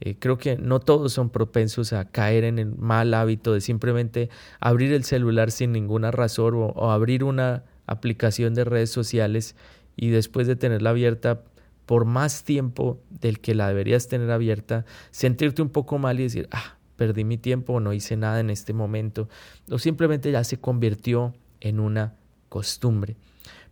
Eh, 0.00 0.16
creo 0.18 0.36
que 0.36 0.56
no 0.56 0.80
todos 0.80 1.12
son 1.12 1.30
propensos 1.30 1.92
a 1.92 2.04
caer 2.04 2.44
en 2.44 2.58
el 2.58 2.74
mal 2.76 3.14
hábito 3.14 3.54
de 3.54 3.62
simplemente 3.62 4.28
abrir 4.60 4.92
el 4.92 5.04
celular 5.04 5.50
sin 5.50 5.72
ninguna 5.72 6.10
razón 6.10 6.54
o 6.54 6.90
abrir 6.90 7.24
una 7.24 7.64
aplicación 7.86 8.52
de 8.54 8.64
redes 8.64 8.90
sociales 8.90 9.56
y 9.96 10.10
después 10.10 10.46
de 10.46 10.56
tenerla 10.56 10.90
abierta 10.90 11.42
por 11.86 12.04
más 12.04 12.44
tiempo 12.44 13.00
del 13.08 13.40
que 13.40 13.54
la 13.54 13.68
deberías 13.68 14.08
tener 14.08 14.30
abierta, 14.30 14.84
sentirte 15.10 15.62
un 15.62 15.70
poco 15.70 15.98
mal 15.98 16.18
y 16.20 16.24
decir, 16.24 16.48
ah, 16.50 16.76
perdí 16.96 17.24
mi 17.24 17.38
tiempo, 17.38 17.80
no 17.80 17.92
hice 17.92 18.16
nada 18.16 18.40
en 18.40 18.50
este 18.50 18.72
momento, 18.72 19.28
o 19.70 19.78
simplemente 19.78 20.30
ya 20.30 20.42
se 20.44 20.58
convirtió 20.58 21.34
en 21.60 21.80
una 21.80 22.14
costumbre. 22.48 23.16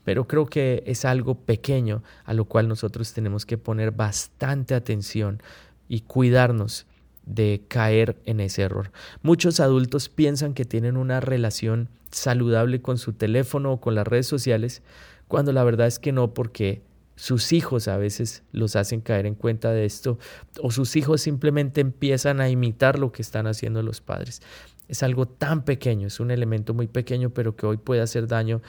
Pero 0.04 0.26
creo 0.28 0.46
que 0.46 0.82
es 0.86 1.04
algo 1.04 1.34
pequeño 1.34 2.02
a 2.24 2.34
lo 2.34 2.44
cual 2.44 2.68
nosotros 2.68 3.12
tenemos 3.12 3.46
que 3.46 3.58
poner 3.58 3.90
bastante 3.90 4.74
atención 4.74 5.42
y 5.88 6.00
cuidarnos 6.00 6.86
de 7.24 7.62
caer 7.68 8.16
en 8.26 8.40
ese 8.40 8.62
error. 8.62 8.92
Muchos 9.22 9.60
adultos 9.60 10.08
piensan 10.08 10.52
que 10.52 10.64
tienen 10.64 10.96
una 10.96 11.20
relación 11.20 11.88
saludable 12.10 12.82
con 12.82 12.98
su 12.98 13.14
teléfono 13.14 13.72
o 13.72 13.80
con 13.80 13.94
las 13.94 14.06
redes 14.06 14.26
sociales, 14.26 14.82
cuando 15.26 15.52
la 15.52 15.64
verdad 15.64 15.86
es 15.86 15.98
que 15.98 16.12
no, 16.12 16.34
porque 16.34 16.82
sus 17.16 17.52
hijos 17.52 17.88
a 17.88 17.96
veces 17.96 18.42
los 18.52 18.76
hacen 18.76 19.00
caer 19.00 19.26
en 19.26 19.34
cuenta 19.36 19.70
de 19.70 19.84
esto 19.84 20.18
o 20.60 20.70
sus 20.70 20.96
hijos 20.96 21.22
simplemente 21.22 21.80
empiezan 21.80 22.40
a 22.40 22.48
imitar 22.48 22.98
lo 22.98 23.12
que 23.12 23.22
están 23.22 23.46
haciendo 23.46 23.82
los 23.82 24.00
padres. 24.00 24.42
Es 24.88 25.02
algo 25.02 25.26
tan 25.26 25.64
pequeño, 25.64 26.06
es 26.06 26.20
un 26.20 26.30
elemento 26.30 26.74
muy 26.74 26.86
pequeño, 26.86 27.30
pero 27.30 27.56
que 27.56 27.66
hoy 27.66 27.76
puede 27.76 28.00
hacer 28.00 28.26
daño 28.26 28.60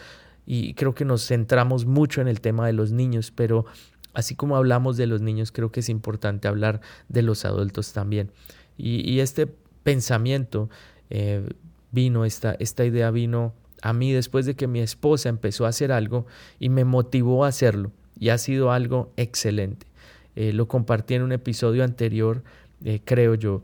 y 0.45 0.74
creo 0.75 0.93
que 0.93 1.05
nos 1.05 1.27
centramos 1.27 1.86
mucho 1.86 2.22
en 2.22 2.27
el 2.27 2.41
tema 2.41 2.67
de 2.67 2.74
los 2.74 2.91
niños, 2.91 3.31
pero 3.31 3.65
así 4.13 4.36
como 4.36 4.55
hablamos 4.55 4.98
de 4.98 5.07
los 5.07 5.22
niños, 5.22 5.51
creo 5.51 5.72
que 5.72 5.79
es 5.81 5.89
importante 5.89 6.48
hablar 6.48 6.81
de 7.10 7.22
los 7.22 7.45
adultos 7.45 7.93
también. 7.93 8.31
Y, 8.77 9.19
este 9.19 9.48
pensamiento 9.84 10.69
eh, 11.10 11.48
vino, 11.91 12.25
esta, 12.25 12.55
esta 12.60 12.84
idea 12.86 13.10
vino 13.12 13.53
a 13.81 13.93
mí 13.93 14.12
después 14.12 14.45
de 14.45 14.55
que 14.55 14.67
mi 14.67 14.79
esposa 14.81 15.29
empezó 15.29 15.65
a 15.65 15.69
hacer 15.69 15.91
algo 15.91 16.25
y 16.60 16.69
me 16.69 16.86
motivó 16.86 17.45
a 17.45 17.50
hacerlo 17.50 17.91
y 18.19 18.29
ha 18.29 18.38
sido 18.38 18.72
algo 18.72 19.13
excelente. 19.15 19.88
Eh, 20.36 20.51
lo 20.51 20.67
compartí 20.67 21.13
en 21.13 21.22
un 21.22 21.31
episodio 21.31 21.84
anterior, 21.84 22.43
eh, 22.84 23.00
creo 23.05 23.36
yo, 23.36 23.63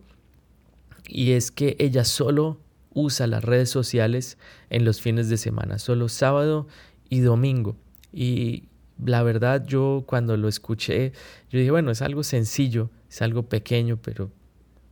y 1.12 1.34
es 1.34 1.52
que 1.52 1.76
ella 1.78 2.06
solo 2.06 2.58
usa 2.94 3.28
las 3.28 3.44
redes 3.44 3.70
sociales 3.70 4.38
en 4.70 4.86
los 4.86 5.02
fines 5.02 5.30
de 5.30 5.38
semana, 5.38 5.78
solo 5.78 6.08
sábado 6.10 6.68
y 7.10 7.20
domingo. 7.20 7.76
Y 8.14 8.70
la 9.04 9.22
verdad 9.24 9.66
yo 9.66 10.04
cuando 10.08 10.38
lo 10.38 10.48
escuché, 10.48 11.12
yo 11.50 11.60
dije, 11.60 11.72
bueno, 11.72 11.92
es 11.92 12.02
algo 12.02 12.24
sencillo, 12.24 12.90
es 13.10 13.22
algo 13.22 13.44
pequeño, 13.44 13.98
pero 13.98 14.32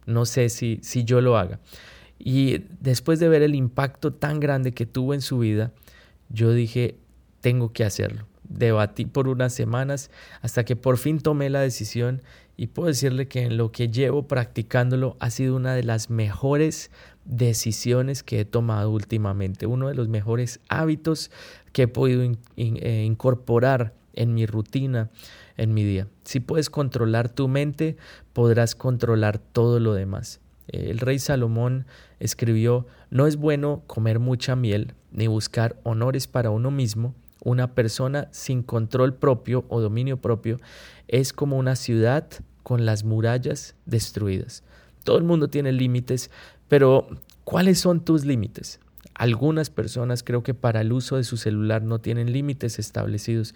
no 0.06 0.26
sé 0.26 0.50
si, 0.50 0.80
si 0.82 1.06
yo 1.06 1.22
lo 1.22 1.38
haga. 1.38 1.60
Y 2.18 2.66
después 2.82 3.20
de 3.20 3.30
ver 3.30 3.42
el 3.42 3.56
impacto 3.56 4.14
tan 4.14 4.42
grande 4.42 4.74
que 4.74 4.86
tuvo 4.86 5.14
en 5.14 5.22
su 5.22 5.40
vida, 5.40 5.72
yo 6.28 6.52
dije, 6.52 6.98
tengo 7.40 7.72
que 7.72 7.86
hacerlo 7.86 8.29
debatí 8.50 9.06
por 9.06 9.28
unas 9.28 9.54
semanas 9.54 10.12
hasta 10.42 10.66
que 10.66 10.76
por 10.76 10.98
fin 10.98 11.20
tomé 11.20 11.50
la 11.50 11.62
decisión 11.62 12.22
y 12.58 12.68
puedo 12.68 12.88
decirle 12.88 13.28
que 13.28 13.44
en 13.44 13.56
lo 13.56 13.72
que 13.72 13.88
llevo 13.88 14.28
practicándolo 14.28 15.16
ha 15.20 15.30
sido 15.30 15.56
una 15.56 15.74
de 15.74 15.84
las 15.84 16.10
mejores 16.10 16.92
decisiones 17.24 18.22
que 18.24 18.42
he 18.42 18.46
tomado 18.46 18.92
últimamente, 18.92 19.66
uno 19.66 19.88
de 19.88 19.94
los 19.94 20.10
mejores 20.10 20.60
hábitos 20.68 21.32
que 21.72 21.84
he 21.84 21.88
podido 21.88 22.24
eh, 22.58 23.04
incorporar 23.06 23.94
en 24.14 24.34
mi 24.34 24.46
rutina, 24.46 25.10
en 25.56 25.74
mi 25.74 25.84
día. 25.84 26.08
Si 26.26 26.40
puedes 26.40 26.70
controlar 26.70 27.30
tu 27.30 27.48
mente, 27.48 27.96
podrás 28.34 28.76
controlar 28.76 29.38
todo 29.38 29.80
lo 29.80 29.94
demás. 29.94 30.42
El 30.68 31.00
rey 31.00 31.18
Salomón 31.20 31.86
escribió, 32.20 32.86
no 33.10 33.26
es 33.26 33.38
bueno 33.38 33.84
comer 33.88 34.20
mucha 34.20 34.56
miel 34.56 34.94
ni 35.12 35.28
buscar 35.28 35.80
honores 35.84 36.28
para 36.28 36.50
uno 36.52 36.70
mismo, 36.72 37.16
una 37.44 37.74
persona 37.74 38.28
sin 38.32 38.64
control 38.64 39.16
propio 39.16 39.66
o 39.70 39.82
dominio 39.82 40.18
propio 40.18 40.60
es 41.08 41.34
como 41.34 41.58
una 41.58 41.76
ciudad 41.76 42.28
con 42.64 42.86
las 42.86 43.04
murallas 43.04 43.76
destruidas. 43.86 44.64
Todo 45.04 45.18
el 45.18 45.24
mundo 45.24 45.50
tiene 45.50 45.72
límites, 45.72 46.30
pero 46.68 47.08
¿cuáles 47.44 47.80
son 47.80 48.04
tus 48.04 48.26
límites? 48.26 48.80
Algunas 49.16 49.70
personas 49.70 50.24
creo 50.24 50.44
que 50.44 50.54
para 50.54 50.82
el 50.82 50.94
uso 50.94 51.18
de 51.18 51.24
su 51.24 51.36
celular 51.36 51.82
no 51.82 52.00
tienen 52.00 52.32
límites 52.32 52.80
establecidos. 52.80 53.54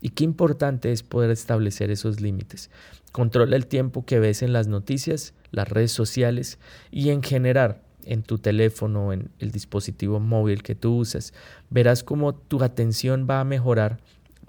Y 0.00 0.10
qué 0.10 0.24
importante 0.24 0.92
es 0.92 1.02
poder 1.02 1.30
establecer 1.30 1.90
esos 1.90 2.20
límites. 2.20 2.68
Controla 3.12 3.54
el 3.56 3.66
tiempo 3.66 4.04
que 4.04 4.18
ves 4.18 4.42
en 4.42 4.52
las 4.52 4.66
noticias, 4.66 5.34
las 5.50 5.68
redes 5.68 5.92
sociales 5.92 6.58
y 6.90 7.10
en 7.10 7.22
general 7.22 7.83
en 8.06 8.22
tu 8.22 8.38
teléfono, 8.38 9.12
en 9.12 9.30
el 9.38 9.50
dispositivo 9.50 10.20
móvil 10.20 10.62
que 10.62 10.74
tú 10.74 10.96
usas, 10.98 11.32
verás 11.70 12.02
cómo 12.02 12.34
tu 12.34 12.62
atención 12.62 13.26
va 13.28 13.40
a 13.40 13.44
mejorar, 13.44 13.98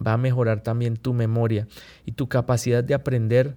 va 0.06 0.14
a 0.14 0.18
mejorar 0.18 0.62
también 0.62 0.98
tu 0.98 1.14
memoria 1.14 1.68
y 2.06 2.14
tu 2.14 2.28
capacidad 2.28 2.84
de 2.84 2.94
aprender 2.94 3.56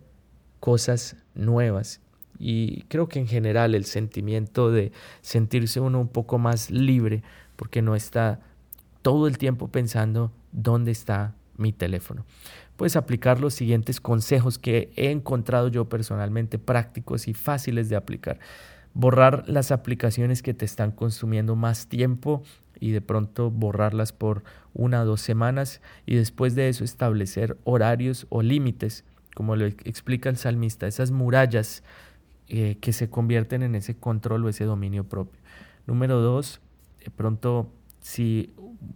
cosas 0.60 1.16
nuevas. 1.34 2.00
Y 2.38 2.82
creo 2.82 3.08
que 3.08 3.18
en 3.18 3.26
general 3.26 3.74
el 3.74 3.84
sentimiento 3.84 4.70
de 4.70 4.92
sentirse 5.22 5.80
uno 5.80 6.00
un 6.00 6.08
poco 6.08 6.38
más 6.38 6.70
libre, 6.70 7.22
porque 7.56 7.82
no 7.82 7.96
está 7.96 8.40
todo 9.02 9.26
el 9.26 9.38
tiempo 9.38 9.68
pensando 9.68 10.32
dónde 10.52 10.92
está 10.92 11.34
mi 11.56 11.72
teléfono. 11.72 12.24
Puedes 12.76 12.94
aplicar 12.94 13.40
los 13.40 13.54
siguientes 13.54 14.00
consejos 14.00 14.58
que 14.58 14.92
he 14.94 15.10
encontrado 15.10 15.66
yo 15.66 15.88
personalmente 15.88 16.60
prácticos 16.60 17.26
y 17.26 17.34
fáciles 17.34 17.88
de 17.88 17.96
aplicar 17.96 18.38
borrar 18.98 19.44
las 19.46 19.70
aplicaciones 19.70 20.42
que 20.42 20.54
te 20.54 20.64
están 20.64 20.90
consumiendo 20.90 21.54
más 21.54 21.86
tiempo 21.86 22.42
y 22.80 22.90
de 22.90 23.00
pronto 23.00 23.48
borrarlas 23.48 24.12
por 24.12 24.42
una 24.74 25.02
o 25.02 25.04
dos 25.04 25.20
semanas 25.20 25.80
y 26.04 26.16
después 26.16 26.56
de 26.56 26.68
eso 26.68 26.82
establecer 26.82 27.56
horarios 27.62 28.26
o 28.28 28.42
límites, 28.42 29.04
como 29.36 29.54
lo 29.54 29.66
explica 29.66 30.28
el 30.28 30.36
salmista, 30.36 30.88
esas 30.88 31.12
murallas 31.12 31.84
eh, 32.48 32.76
que 32.80 32.92
se 32.92 33.08
convierten 33.08 33.62
en 33.62 33.76
ese 33.76 33.96
control 33.96 34.44
o 34.44 34.48
ese 34.48 34.64
dominio 34.64 35.04
propio. 35.04 35.40
Número 35.86 36.20
dos, 36.20 36.60
de 37.04 37.12
pronto 37.12 37.70
si 38.00 38.52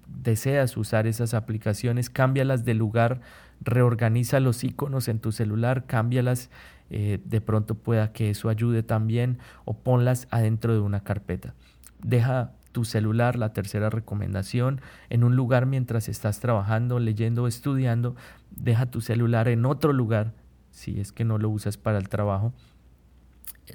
deseas 0.09 0.77
usar 0.77 1.07
esas 1.07 1.33
aplicaciones, 1.33 2.11
cámbialas 2.11 2.65
de 2.65 2.75
lugar, 2.75 3.21
reorganiza 3.61 4.41
los 4.41 4.65
iconos 4.65 5.07
en 5.07 5.21
tu 5.21 5.31
celular, 5.31 5.87
cámbialas 5.87 6.51
eh, 6.95 7.21
de 7.25 7.41
pronto 7.41 7.75
pueda 7.75 8.13
que 8.13 8.29
eso 8.29 8.51
ayude 8.51 8.83
también 8.83 9.39
o 9.65 9.73
ponlas 9.73 10.29
adentro 10.31 10.75
de 10.75 10.81
una 10.81 11.01
carpeta. 11.01 11.55
Deja 12.03 12.53
tu 12.73 12.85
celular, 12.85 13.37
la 13.37 13.55
tercera 13.55 13.89
recomendación, 13.89 14.83
en 15.09 15.25
un 15.25 15.35
lugar 15.35 15.65
mientras 15.65 16.11
estás 16.11 16.39
trabajando, 16.39 16.99
leyendo 16.99 17.45
o 17.45 17.47
estudiando. 17.47 18.15
Deja 18.51 18.85
tu 18.87 19.01
celular 19.01 19.49
en 19.49 19.65
otro 19.65 19.95
lugar 19.95 20.35
si 20.71 21.01
es 21.01 21.13
que 21.13 21.25
no 21.25 21.39
lo 21.39 21.49
usas 21.49 21.79
para 21.79 21.97
el 21.97 22.11
trabajo. 22.11 22.53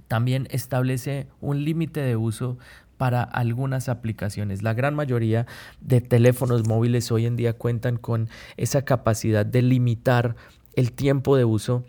También 0.07 0.47
establece 0.51 1.27
un 1.41 1.63
límite 1.63 2.01
de 2.01 2.17
uso 2.17 2.59
para 2.97 3.23
algunas 3.23 3.89
aplicaciones. 3.89 4.61
La 4.61 4.75
gran 4.75 4.93
mayoría 4.93 5.47
de 5.81 6.01
teléfonos 6.01 6.67
móviles 6.67 7.11
hoy 7.11 7.25
en 7.25 7.35
día 7.35 7.53
cuentan 7.53 7.97
con 7.97 8.29
esa 8.57 8.85
capacidad 8.85 9.43
de 9.43 9.63
limitar 9.63 10.35
el 10.75 10.91
tiempo 10.91 11.35
de 11.35 11.45
uso 11.45 11.83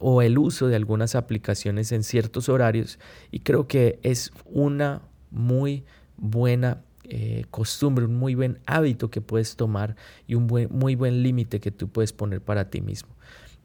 o 0.00 0.22
el 0.22 0.38
uso 0.38 0.66
de 0.66 0.74
algunas 0.74 1.14
aplicaciones 1.14 1.92
en 1.92 2.02
ciertos 2.02 2.48
horarios 2.48 2.98
y 3.30 3.40
creo 3.40 3.68
que 3.68 4.00
es 4.02 4.32
una 4.46 5.02
muy 5.30 5.84
buena 6.16 6.82
eh, 7.04 7.44
costumbre, 7.50 8.06
un 8.06 8.16
muy 8.16 8.34
buen 8.34 8.58
hábito 8.66 9.10
que 9.10 9.20
puedes 9.20 9.56
tomar 9.56 9.96
y 10.26 10.34
un 10.34 10.46
muy 10.70 10.94
buen 10.94 11.22
límite 11.22 11.60
que 11.60 11.70
tú 11.70 11.88
puedes 11.88 12.12
poner 12.12 12.40
para 12.40 12.70
ti 12.70 12.80
mismo. 12.80 13.10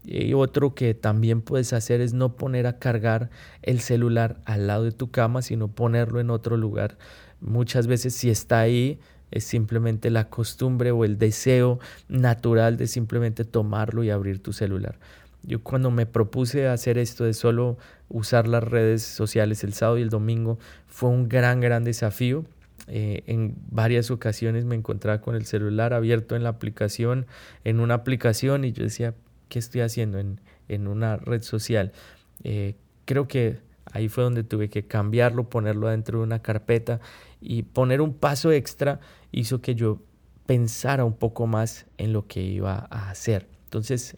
Y 0.04 0.34
otro 0.34 0.76
que 0.76 0.94
también 0.94 1.42
puedes 1.42 1.74
hacer 1.74 2.02
es 2.02 2.14
no 2.14 2.36
poner 2.36 2.68
a 2.68 2.80
cargar 2.80 3.30
el 3.64 3.80
celular 3.80 4.38
al 4.46 4.68
lado 4.68 4.84
de 4.84 4.92
tu 4.92 5.10
cama, 5.10 5.42
sino 5.42 5.70
ponerlo 5.70 6.20
en 6.20 6.30
otro 6.30 6.58
lugar. 6.58 6.98
Muchas 7.40 7.88
veces 7.88 8.14
si 8.14 8.30
está 8.30 8.60
ahí, 8.60 9.00
es 9.32 9.46
simplemente 9.46 10.10
la 10.10 10.30
costumbre 10.30 10.92
o 10.92 11.06
el 11.06 11.18
deseo 11.18 11.80
natural 12.08 12.78
de 12.78 12.88
simplemente 12.88 13.46
tomarlo 13.46 14.04
y 14.04 14.10
abrir 14.10 14.42
tu 14.42 14.54
celular. 14.54 15.00
Yo 15.46 15.62
cuando 15.62 15.92
me 15.92 16.06
propuse 16.06 16.68
hacer 16.68 16.98
esto 16.98 17.24
de 17.24 17.34
solo 17.34 17.78
usar 18.10 18.48
las 18.48 18.64
redes 18.64 19.04
sociales 19.04 19.64
el 19.64 19.74
sábado 19.74 19.98
y 19.98 20.02
el 20.02 20.10
domingo, 20.10 20.58
fue 20.88 21.10
un 21.10 21.30
gran, 21.30 21.62
gran 21.62 21.84
desafío. 21.84 22.46
Eh, 22.88 23.24
en 23.28 23.56
varias 23.70 24.12
ocasiones 24.12 24.66
me 24.66 24.76
encontraba 24.76 25.22
con 25.22 25.36
el 25.36 25.46
celular 25.46 25.94
abierto 25.94 26.36
en 26.36 26.44
la 26.44 26.50
aplicación, 26.50 27.26
en 27.64 27.80
una 27.80 27.96
aplicación, 27.96 28.64
y 28.64 28.72
yo 28.72 28.84
decía, 28.84 29.14
¿qué 29.50 29.60
estoy 29.60 29.82
haciendo 29.82 30.20
en, 30.20 30.40
en 30.68 30.88
una 30.88 31.18
red 31.18 31.42
social? 31.42 31.92
Eh, 32.44 32.76
creo 33.06 33.28
que 33.28 33.60
ahí 33.92 34.10
fue 34.10 34.24
donde 34.24 34.44
tuve 34.44 34.70
que 34.70 34.86
cambiarlo, 34.86 35.50
ponerlo 35.50 35.88
dentro 35.88 36.20
de 36.20 36.26
una 36.26 36.42
carpeta 36.42 37.00
y 37.42 37.64
poner 37.64 38.02
un 38.02 38.14
paso 38.14 38.52
extra 38.52 39.00
hizo 39.32 39.62
que 39.62 39.76
yo 39.76 40.02
pensara 40.46 41.06
un 41.06 41.16
poco 41.16 41.48
más 41.48 41.86
en 41.98 42.14
lo 42.14 42.28
que 42.28 42.42
iba 42.42 42.88
a 42.90 43.10
hacer. 43.10 43.48
Entonces, 43.66 44.18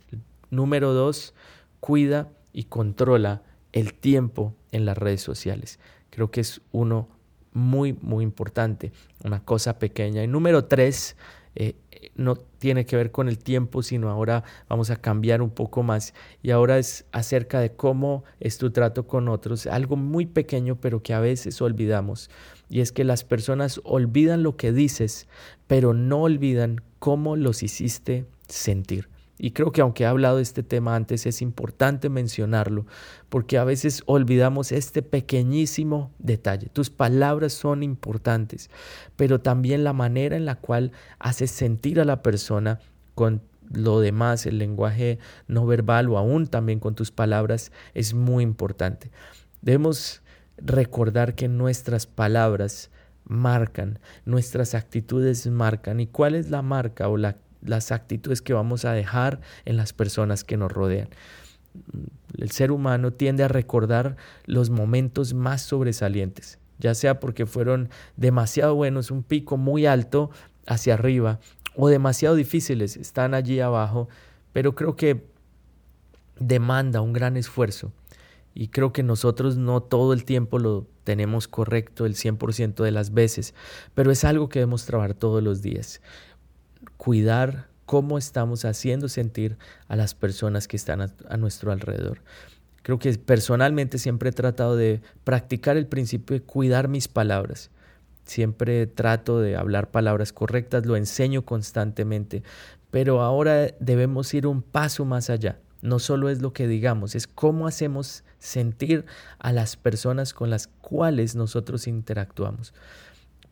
número 0.50 0.94
dos, 0.94 1.34
cuida 1.80 2.30
y 2.54 2.66
controla 2.66 3.44
el 3.74 3.94
tiempo 3.94 4.56
en 4.72 4.86
las 4.86 4.98
redes 4.98 5.22
sociales. 5.22 5.80
Creo 6.10 6.32
que 6.32 6.42
es 6.42 6.62
uno 6.72 7.10
muy, 7.54 7.94
muy 7.94 8.24
importante, 8.24 8.92
una 9.24 9.44
cosa 9.44 9.80
pequeña. 9.80 10.24
Y 10.24 10.28
número 10.28 10.66
tres, 10.66 11.16
eh, 11.56 11.76
no 12.16 12.36
tiene 12.36 12.86
que 12.86 12.96
ver 12.96 13.12
con 13.12 13.28
el 13.28 13.40
tiempo, 13.40 13.82
sino 13.82 14.10
ahora 14.10 14.44
vamos 14.70 14.90
a 14.90 14.98
cambiar 14.98 15.42
un 15.42 15.50
poco 15.50 15.84
más. 15.84 16.14
Y 16.42 16.52
ahora 16.52 16.78
es 16.78 17.06
acerca 17.12 17.60
de 17.60 17.72
cómo 17.72 18.24
es 18.40 18.58
tu 18.58 18.72
trato 18.72 19.08
con 19.08 19.28
otros, 19.28 19.66
algo 19.68 19.96
muy 19.96 20.26
pequeño, 20.26 20.80
pero 20.80 21.02
que 21.02 21.14
a 21.14 21.20
veces 21.20 21.62
olvidamos. 21.62 22.30
Y 22.70 22.82
es 22.82 22.92
que 22.92 23.04
las 23.04 23.24
personas 23.24 23.82
olvidan 23.84 24.44
lo 24.44 24.58
que 24.58 24.72
dices, 24.72 25.28
pero 25.68 25.94
no 25.94 26.22
olvidan 26.24 26.82
cómo 27.00 27.36
los 27.36 27.64
hiciste 27.64 28.26
sentir. 28.48 29.10
Y 29.40 29.52
creo 29.52 29.72
que 29.72 29.82
aunque 29.82 30.04
he 30.04 30.08
hablado 30.08 30.38
de 30.38 30.44
este 30.44 30.64
tema 30.64 30.96
antes, 30.96 31.26
es 31.26 31.42
importante 31.42 32.10
mencionarlo, 32.10 32.86
porque 33.30 33.58
a 33.58 33.64
veces 33.64 34.02
olvidamos 34.06 34.72
este 34.72 35.04
pequeñísimo 35.04 36.12
detalle. 36.18 36.70
Tus 36.70 36.90
palabras 36.90 37.54
son 37.54 37.84
importantes, 37.84 38.70
pero 39.16 39.40
también 39.40 39.84
la 39.84 39.94
manera 39.94 40.36
en 40.36 40.46
la 40.46 40.56
cual 40.56 40.92
haces 41.20 41.52
sentir 41.52 42.00
a 42.00 42.06
la 42.06 42.24
persona 42.24 42.80
con 43.14 43.42
lo 43.72 44.00
demás, 44.00 44.46
el 44.46 44.58
lenguaje 44.58 45.20
no 45.48 45.66
verbal 45.66 46.10
o 46.10 46.18
aún 46.18 46.48
también 46.48 46.80
con 46.80 46.96
tus 46.96 47.12
palabras, 47.12 47.72
es 47.94 48.14
muy 48.14 48.44
importante. 48.44 49.12
Debemos 49.62 50.22
recordar 50.58 51.36
que 51.36 51.48
nuestras 51.48 52.08
palabras 52.08 52.90
marcan, 53.26 54.00
nuestras 54.26 54.74
actitudes 54.74 55.48
marcan. 55.48 56.00
¿Y 56.00 56.08
cuál 56.08 56.36
es 56.36 56.50
la 56.50 56.62
marca 56.62 57.10
o 57.10 57.18
la 57.18 57.38
las 57.62 57.92
actitudes 57.92 58.42
que 58.42 58.54
vamos 58.54 58.86
a 58.86 58.94
dejar 58.94 59.42
en 59.66 59.78
las 59.78 59.94
personas 59.94 60.44
que 60.44 60.58
nos 60.58 60.72
rodean. 60.72 61.10
El 62.38 62.52
ser 62.52 62.72
humano 62.72 63.14
tiende 63.14 63.44
a 63.44 63.48
recordar 63.48 64.16
los 64.46 64.70
momentos 64.70 65.34
más 65.34 65.62
sobresalientes, 65.62 66.60
ya 66.80 66.96
sea 66.96 67.20
porque 67.20 67.46
fueron 67.46 67.90
demasiado 68.16 68.76
buenos, 68.76 69.12
un 69.12 69.24
pico 69.24 69.58
muy 69.58 69.86
alto 69.86 70.30
hacia 70.66 70.96
arriba, 70.96 71.40
o 71.76 71.90
demasiado 71.90 72.36
difíciles, 72.36 72.98
están 72.98 73.34
allí 73.34 73.60
abajo, 73.60 74.10
pero 74.52 74.74
creo 74.74 74.96
que 74.96 75.28
demanda 76.40 77.02
un 77.02 77.14
gran 77.14 77.38
esfuerzo. 77.38 77.92
Y 78.56 78.70
creo 78.70 78.92
que 78.92 79.04
nosotros 79.04 79.56
no 79.56 79.84
todo 79.84 80.14
el 80.14 80.26
tiempo 80.26 80.58
lo 80.58 80.88
tenemos 81.04 81.48
correcto 81.48 82.08
el 82.08 82.16
100% 82.16 82.84
de 82.84 82.90
las 82.90 83.14
veces, 83.14 83.54
pero 83.94 84.10
es 84.10 84.24
algo 84.24 84.50
que 84.50 84.58
debemos 84.58 84.86
trabajar 84.86 85.14
todos 85.14 85.44
los 85.44 85.62
días 85.62 86.02
cuidar 86.98 87.68
cómo 87.88 88.18
estamos 88.18 88.66
haciendo 88.66 89.08
sentir 89.08 89.58
a 89.88 89.96
las 89.96 90.14
personas 90.14 90.68
que 90.68 90.76
están 90.76 91.02
a, 91.02 91.38
nuestro 91.38 91.72
alrededor. 91.72 92.22
Creo 92.84 93.00
que 93.00 93.12
personalmente 93.14 93.98
siempre 93.98 94.30
he 94.30 94.34
tratado 94.34 94.76
de 94.76 95.02
practicar 95.24 95.78
el 95.78 95.88
principio 95.88 96.36
de 96.36 96.44
cuidar 96.44 96.90
mis 96.90 97.08
palabras. 97.08 97.72
Siempre 98.26 98.88
trato 98.88 99.40
de 99.40 99.56
hablar 99.56 99.90
palabras 99.90 100.34
correctas, 100.34 100.86
lo 100.86 100.98
enseño 100.98 101.44
constantemente, 101.44 102.44
pero 102.92 103.22
ahora 103.22 103.68
debemos 103.80 104.34
ir 104.34 104.48
un 104.48 104.62
paso 104.62 105.06
más 105.06 105.30
allá. 105.30 105.60
No 105.82 106.00
solo 106.00 106.30
es 106.30 106.42
lo 106.42 106.52
que 106.52 106.68
digamos, 106.68 107.16
es 107.16 107.26
cómo 107.26 107.68
hacemos 107.68 108.26
sentir 108.40 109.06
a 109.40 109.54
las 109.54 109.78
personas 109.78 110.34
con 110.34 110.50
las 110.50 110.68
cuales 110.68 111.36
nosotros 111.36 111.88
interactuamos 111.88 112.74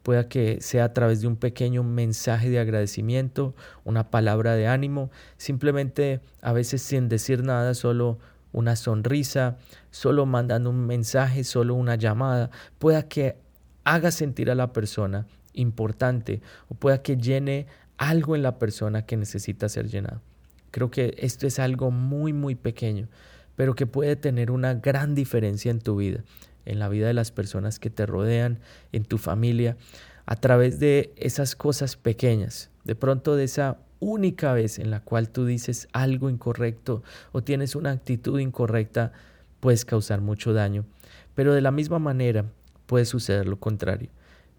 pueda 0.06 0.30
que 0.30 0.62
sea 0.62 0.84
a 0.84 0.94
través 0.94 1.22
de 1.22 1.28
un 1.28 1.36
pequeño 1.36 1.82
mensaje 1.82 2.52
de 2.52 2.60
agradecimiento, 2.60 3.56
una 3.86 4.12
palabra 4.12 4.54
de 4.54 4.68
ánimo, 4.68 5.10
simplemente 5.38 6.22
a 6.44 6.54
veces 6.54 6.84
sin 6.84 7.10
decir 7.10 7.42
nada, 7.44 7.74
solo 7.74 8.20
una 8.52 8.76
sonrisa, 8.76 9.58
solo 9.90 10.28
mandando 10.28 10.70
un 10.70 10.86
mensaje, 10.86 11.44
solo 11.44 11.74
una 11.74 11.96
llamada, 11.96 12.52
pueda 12.78 13.08
que 13.08 13.38
haga 13.84 14.12
sentir 14.12 14.52
a 14.52 14.56
la 14.56 14.74
persona 14.74 15.26
importante 15.54 16.40
o 16.70 16.76
pueda 16.76 17.02
que 17.02 17.18
llene 17.18 17.66
algo 17.98 18.36
en 18.36 18.44
la 18.44 18.60
persona 18.60 19.08
que 19.08 19.18
necesita 19.18 19.70
ser 19.70 19.88
llenado. 19.88 20.22
Creo 20.70 20.92
que 20.92 21.16
esto 21.18 21.48
es 21.48 21.58
algo 21.58 21.90
muy, 21.90 22.32
muy 22.32 22.54
pequeño, 22.54 23.08
pero 23.56 23.74
que 23.74 23.88
puede 23.88 24.16
tener 24.16 24.52
una 24.52 24.76
gran 24.76 25.16
diferencia 25.16 25.72
en 25.72 25.80
tu 25.80 25.96
vida 25.96 26.24
en 26.66 26.80
la 26.80 26.90
vida 26.90 27.08
de 27.08 27.14
las 27.14 27.32
personas 27.32 27.80
que 27.80 27.90
te 27.90 28.06
rodean, 28.06 28.60
en 28.92 29.06
tu 29.06 29.18
familia, 29.18 29.78
a 30.26 30.36
través 30.36 30.80
de 30.80 31.14
esas 31.18 31.56
cosas 31.56 31.96
pequeñas, 31.96 32.70
de 32.84 32.96
pronto 32.96 33.36
de 33.36 33.44
esa 33.44 33.78
única 34.00 34.54
vez 34.54 34.80
en 34.80 34.92
la 34.92 35.00
cual 35.00 35.30
tú 35.30 35.46
dices 35.46 35.88
algo 35.94 36.30
incorrecto 36.30 37.04
o 37.32 37.44
tienes 37.44 37.76
una 37.76 37.92
actitud 37.92 38.40
incorrecta, 38.40 39.12
puedes 39.60 39.86
causar 39.86 40.22
mucho 40.22 40.54
daño. 40.54 40.86
Pero 41.34 41.54
de 41.54 41.62
la 41.62 41.72
misma 41.72 42.00
manera 42.00 42.46
puede 42.86 43.06
suceder 43.06 43.48
lo 43.48 43.60
contrario. 43.60 44.10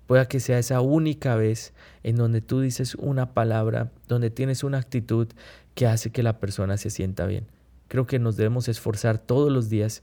Puede 0.06 0.26
que 0.28 0.40
sea 0.40 0.58
esa 0.58 0.80
única 0.80 1.34
vez 1.34 1.72
en 2.04 2.16
donde 2.16 2.40
tú 2.40 2.60
dices 2.60 2.94
una 2.94 3.34
palabra, 3.34 3.90
donde 4.06 4.30
tienes 4.30 4.62
una 4.62 4.78
actitud 4.78 5.28
que 5.74 5.86
hace 5.86 6.10
que 6.10 6.22
la 6.22 6.38
persona 6.38 6.76
se 6.76 6.90
sienta 6.90 7.26
bien. 7.26 7.46
Creo 7.88 8.06
que 8.06 8.18
nos 8.18 8.36
debemos 8.36 8.68
esforzar 8.68 9.18
todos 9.18 9.50
los 9.50 9.68
días 9.68 10.02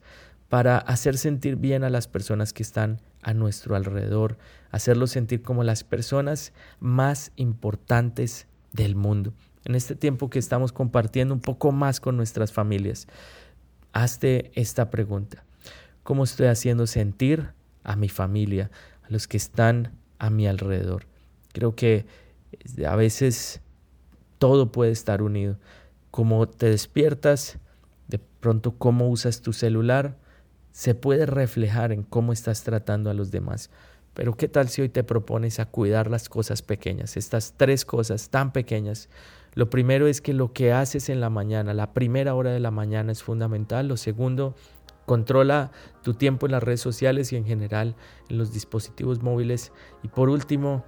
para 0.54 0.78
hacer 0.78 1.18
sentir 1.18 1.56
bien 1.56 1.84
a 1.84 1.90
las 1.90 2.08
personas 2.08 2.54
que 2.54 2.62
están 2.62 3.02
a 3.24 3.34
nuestro 3.34 3.76
alrededor, 3.76 4.38
hacerlos 4.70 5.10
sentir 5.10 5.42
como 5.42 5.64
las 5.64 5.84
personas 5.84 6.54
más 6.80 7.32
importantes 7.38 8.46
del 8.72 8.96
mundo. 8.96 9.34
En 9.66 9.74
este 9.74 9.96
tiempo 9.96 10.30
que 10.30 10.38
estamos 10.38 10.72
compartiendo 10.72 11.34
un 11.34 11.40
poco 11.40 11.72
más 11.72 12.00
con 12.00 12.18
nuestras 12.18 12.54
familias, 12.54 13.08
hazte 13.94 14.52
esta 14.54 14.92
pregunta. 14.92 15.44
¿Cómo 16.04 16.24
estoy 16.24 16.46
haciendo 16.46 16.86
sentir 16.86 17.50
a 17.84 17.96
mi 17.96 18.08
familia, 18.08 18.70
a 19.02 19.10
los 19.10 19.28
que 19.28 19.38
están 19.38 19.94
a 20.20 20.30
mi 20.30 20.46
alrededor? 20.46 21.08
Creo 21.52 21.74
que 21.74 22.06
a 22.88 22.96
veces 22.96 23.60
todo 24.38 24.72
puede 24.72 24.92
estar 24.92 25.24
unido. 25.24 25.58
Como 26.12 26.48
te 26.48 26.70
despiertas, 26.70 27.58
de 28.08 28.20
pronto 28.20 28.76
cómo 28.78 29.10
usas 29.10 29.42
tu 29.42 29.52
celular, 29.52 30.22
se 30.74 30.96
puede 30.96 31.28
reflejar 31.28 31.92
en 31.92 32.04
cómo 32.04 32.34
estás 32.34 32.64
tratando 32.64 33.10
a 33.10 33.14
los 33.14 33.32
demás. 33.32 33.70
Pero 34.14 34.36
¿qué 34.36 34.48
tal 34.48 34.70
si 34.70 34.82
hoy 34.82 34.90
te 34.90 35.04
propones 35.04 35.60
a 35.60 35.66
cuidar 35.66 36.10
las 36.10 36.30
cosas 36.30 36.62
pequeñas, 36.62 37.16
estas 37.16 37.54
tres 37.56 37.86
cosas 37.86 38.30
tan 38.30 38.52
pequeñas? 38.52 39.08
Lo 39.54 39.70
primero 39.70 40.08
es 40.08 40.20
que 40.20 40.34
lo 40.34 40.52
que 40.52 40.74
haces 40.74 41.10
en 41.10 41.22
la 41.22 41.30
mañana, 41.30 41.74
la 41.74 41.94
primera 41.94 42.34
hora 42.34 42.52
de 42.52 42.60
la 42.60 42.72
mañana 42.72 43.12
es 43.12 43.22
fundamental. 43.22 43.88
Lo 43.88 43.98
segundo, 43.98 44.56
controla 45.06 45.72
tu 46.02 46.16
tiempo 46.16 46.48
en 46.48 46.54
las 46.54 46.64
redes 46.64 46.82
sociales 46.82 47.32
y 47.32 47.36
en 47.36 47.46
general 47.46 47.96
en 48.30 48.40
los 48.40 48.52
dispositivos 48.52 49.22
móviles. 49.22 49.72
Y 50.02 50.08
por 50.08 50.30
último, 50.30 50.84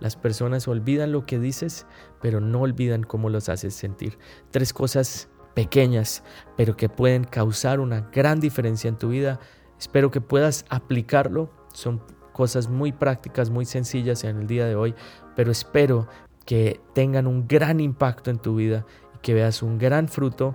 las 0.00 0.16
personas 0.16 0.66
olvidan 0.66 1.12
lo 1.12 1.26
que 1.26 1.38
dices, 1.38 1.86
pero 2.20 2.40
no 2.40 2.62
olvidan 2.62 3.04
cómo 3.04 3.30
los 3.30 3.48
haces 3.48 3.74
sentir. 3.74 4.18
Tres 4.50 4.72
cosas 4.72 5.28
pequeñas, 5.58 6.22
pero 6.56 6.76
que 6.76 6.88
pueden 6.88 7.24
causar 7.24 7.80
una 7.80 8.02
gran 8.12 8.38
diferencia 8.38 8.86
en 8.86 8.96
tu 8.96 9.08
vida. 9.08 9.40
Espero 9.76 10.12
que 10.12 10.20
puedas 10.20 10.64
aplicarlo. 10.68 11.50
Son 11.74 12.00
cosas 12.32 12.68
muy 12.68 12.92
prácticas, 12.92 13.50
muy 13.50 13.64
sencillas 13.64 14.22
en 14.22 14.36
el 14.38 14.46
día 14.46 14.66
de 14.66 14.76
hoy, 14.76 14.94
pero 15.34 15.50
espero 15.50 16.06
que 16.46 16.80
tengan 16.94 17.26
un 17.26 17.48
gran 17.48 17.80
impacto 17.80 18.30
en 18.30 18.38
tu 18.38 18.54
vida 18.54 18.86
y 19.16 19.18
que 19.18 19.34
veas 19.34 19.64
un 19.64 19.78
gran 19.78 20.06
fruto 20.06 20.54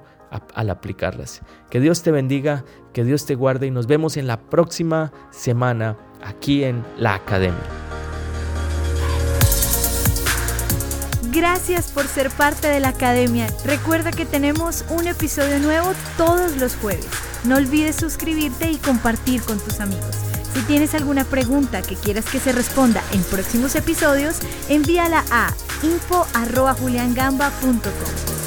al 0.55 0.69
aplicarlas. 0.69 1.41
Que 1.69 1.81
Dios 1.81 2.01
te 2.01 2.11
bendiga, 2.11 2.63
que 2.93 3.03
Dios 3.03 3.25
te 3.25 3.35
guarde 3.35 3.67
y 3.67 3.71
nos 3.71 3.87
vemos 3.87 4.15
en 4.15 4.25
la 4.25 4.39
próxima 4.39 5.11
semana 5.31 5.97
aquí 6.23 6.63
en 6.63 6.81
la 6.97 7.15
Academia. 7.15 7.82
Gracias 11.33 11.91
por 11.91 12.07
ser 12.07 12.29
parte 12.29 12.67
de 12.67 12.79
la 12.79 12.89
Academia. 12.89 13.47
Recuerda 13.65 14.11
que 14.11 14.25
tenemos 14.25 14.85
un 14.89 15.07
episodio 15.07 15.57
nuevo 15.57 15.93
todos 16.15 16.57
los 16.57 16.75
jueves. 16.75 17.07
No 17.43 17.55
olvides 17.55 17.95
suscribirte 17.95 18.69
y 18.69 18.77
compartir 18.77 19.41
con 19.41 19.59
tus 19.59 19.79
amigos. 19.79 20.15
Si 20.53 20.61
tienes 20.61 20.93
alguna 20.93 21.25
pregunta 21.25 21.81
que 21.81 21.95
quieras 21.95 22.25
que 22.25 22.39
se 22.39 22.51
responda 22.51 23.01
en 23.13 23.23
próximos 23.23 23.73
episodios, 23.73 24.37
envíala 24.69 25.25
a 25.31 25.51
info.juliangamba.com. 25.81 28.42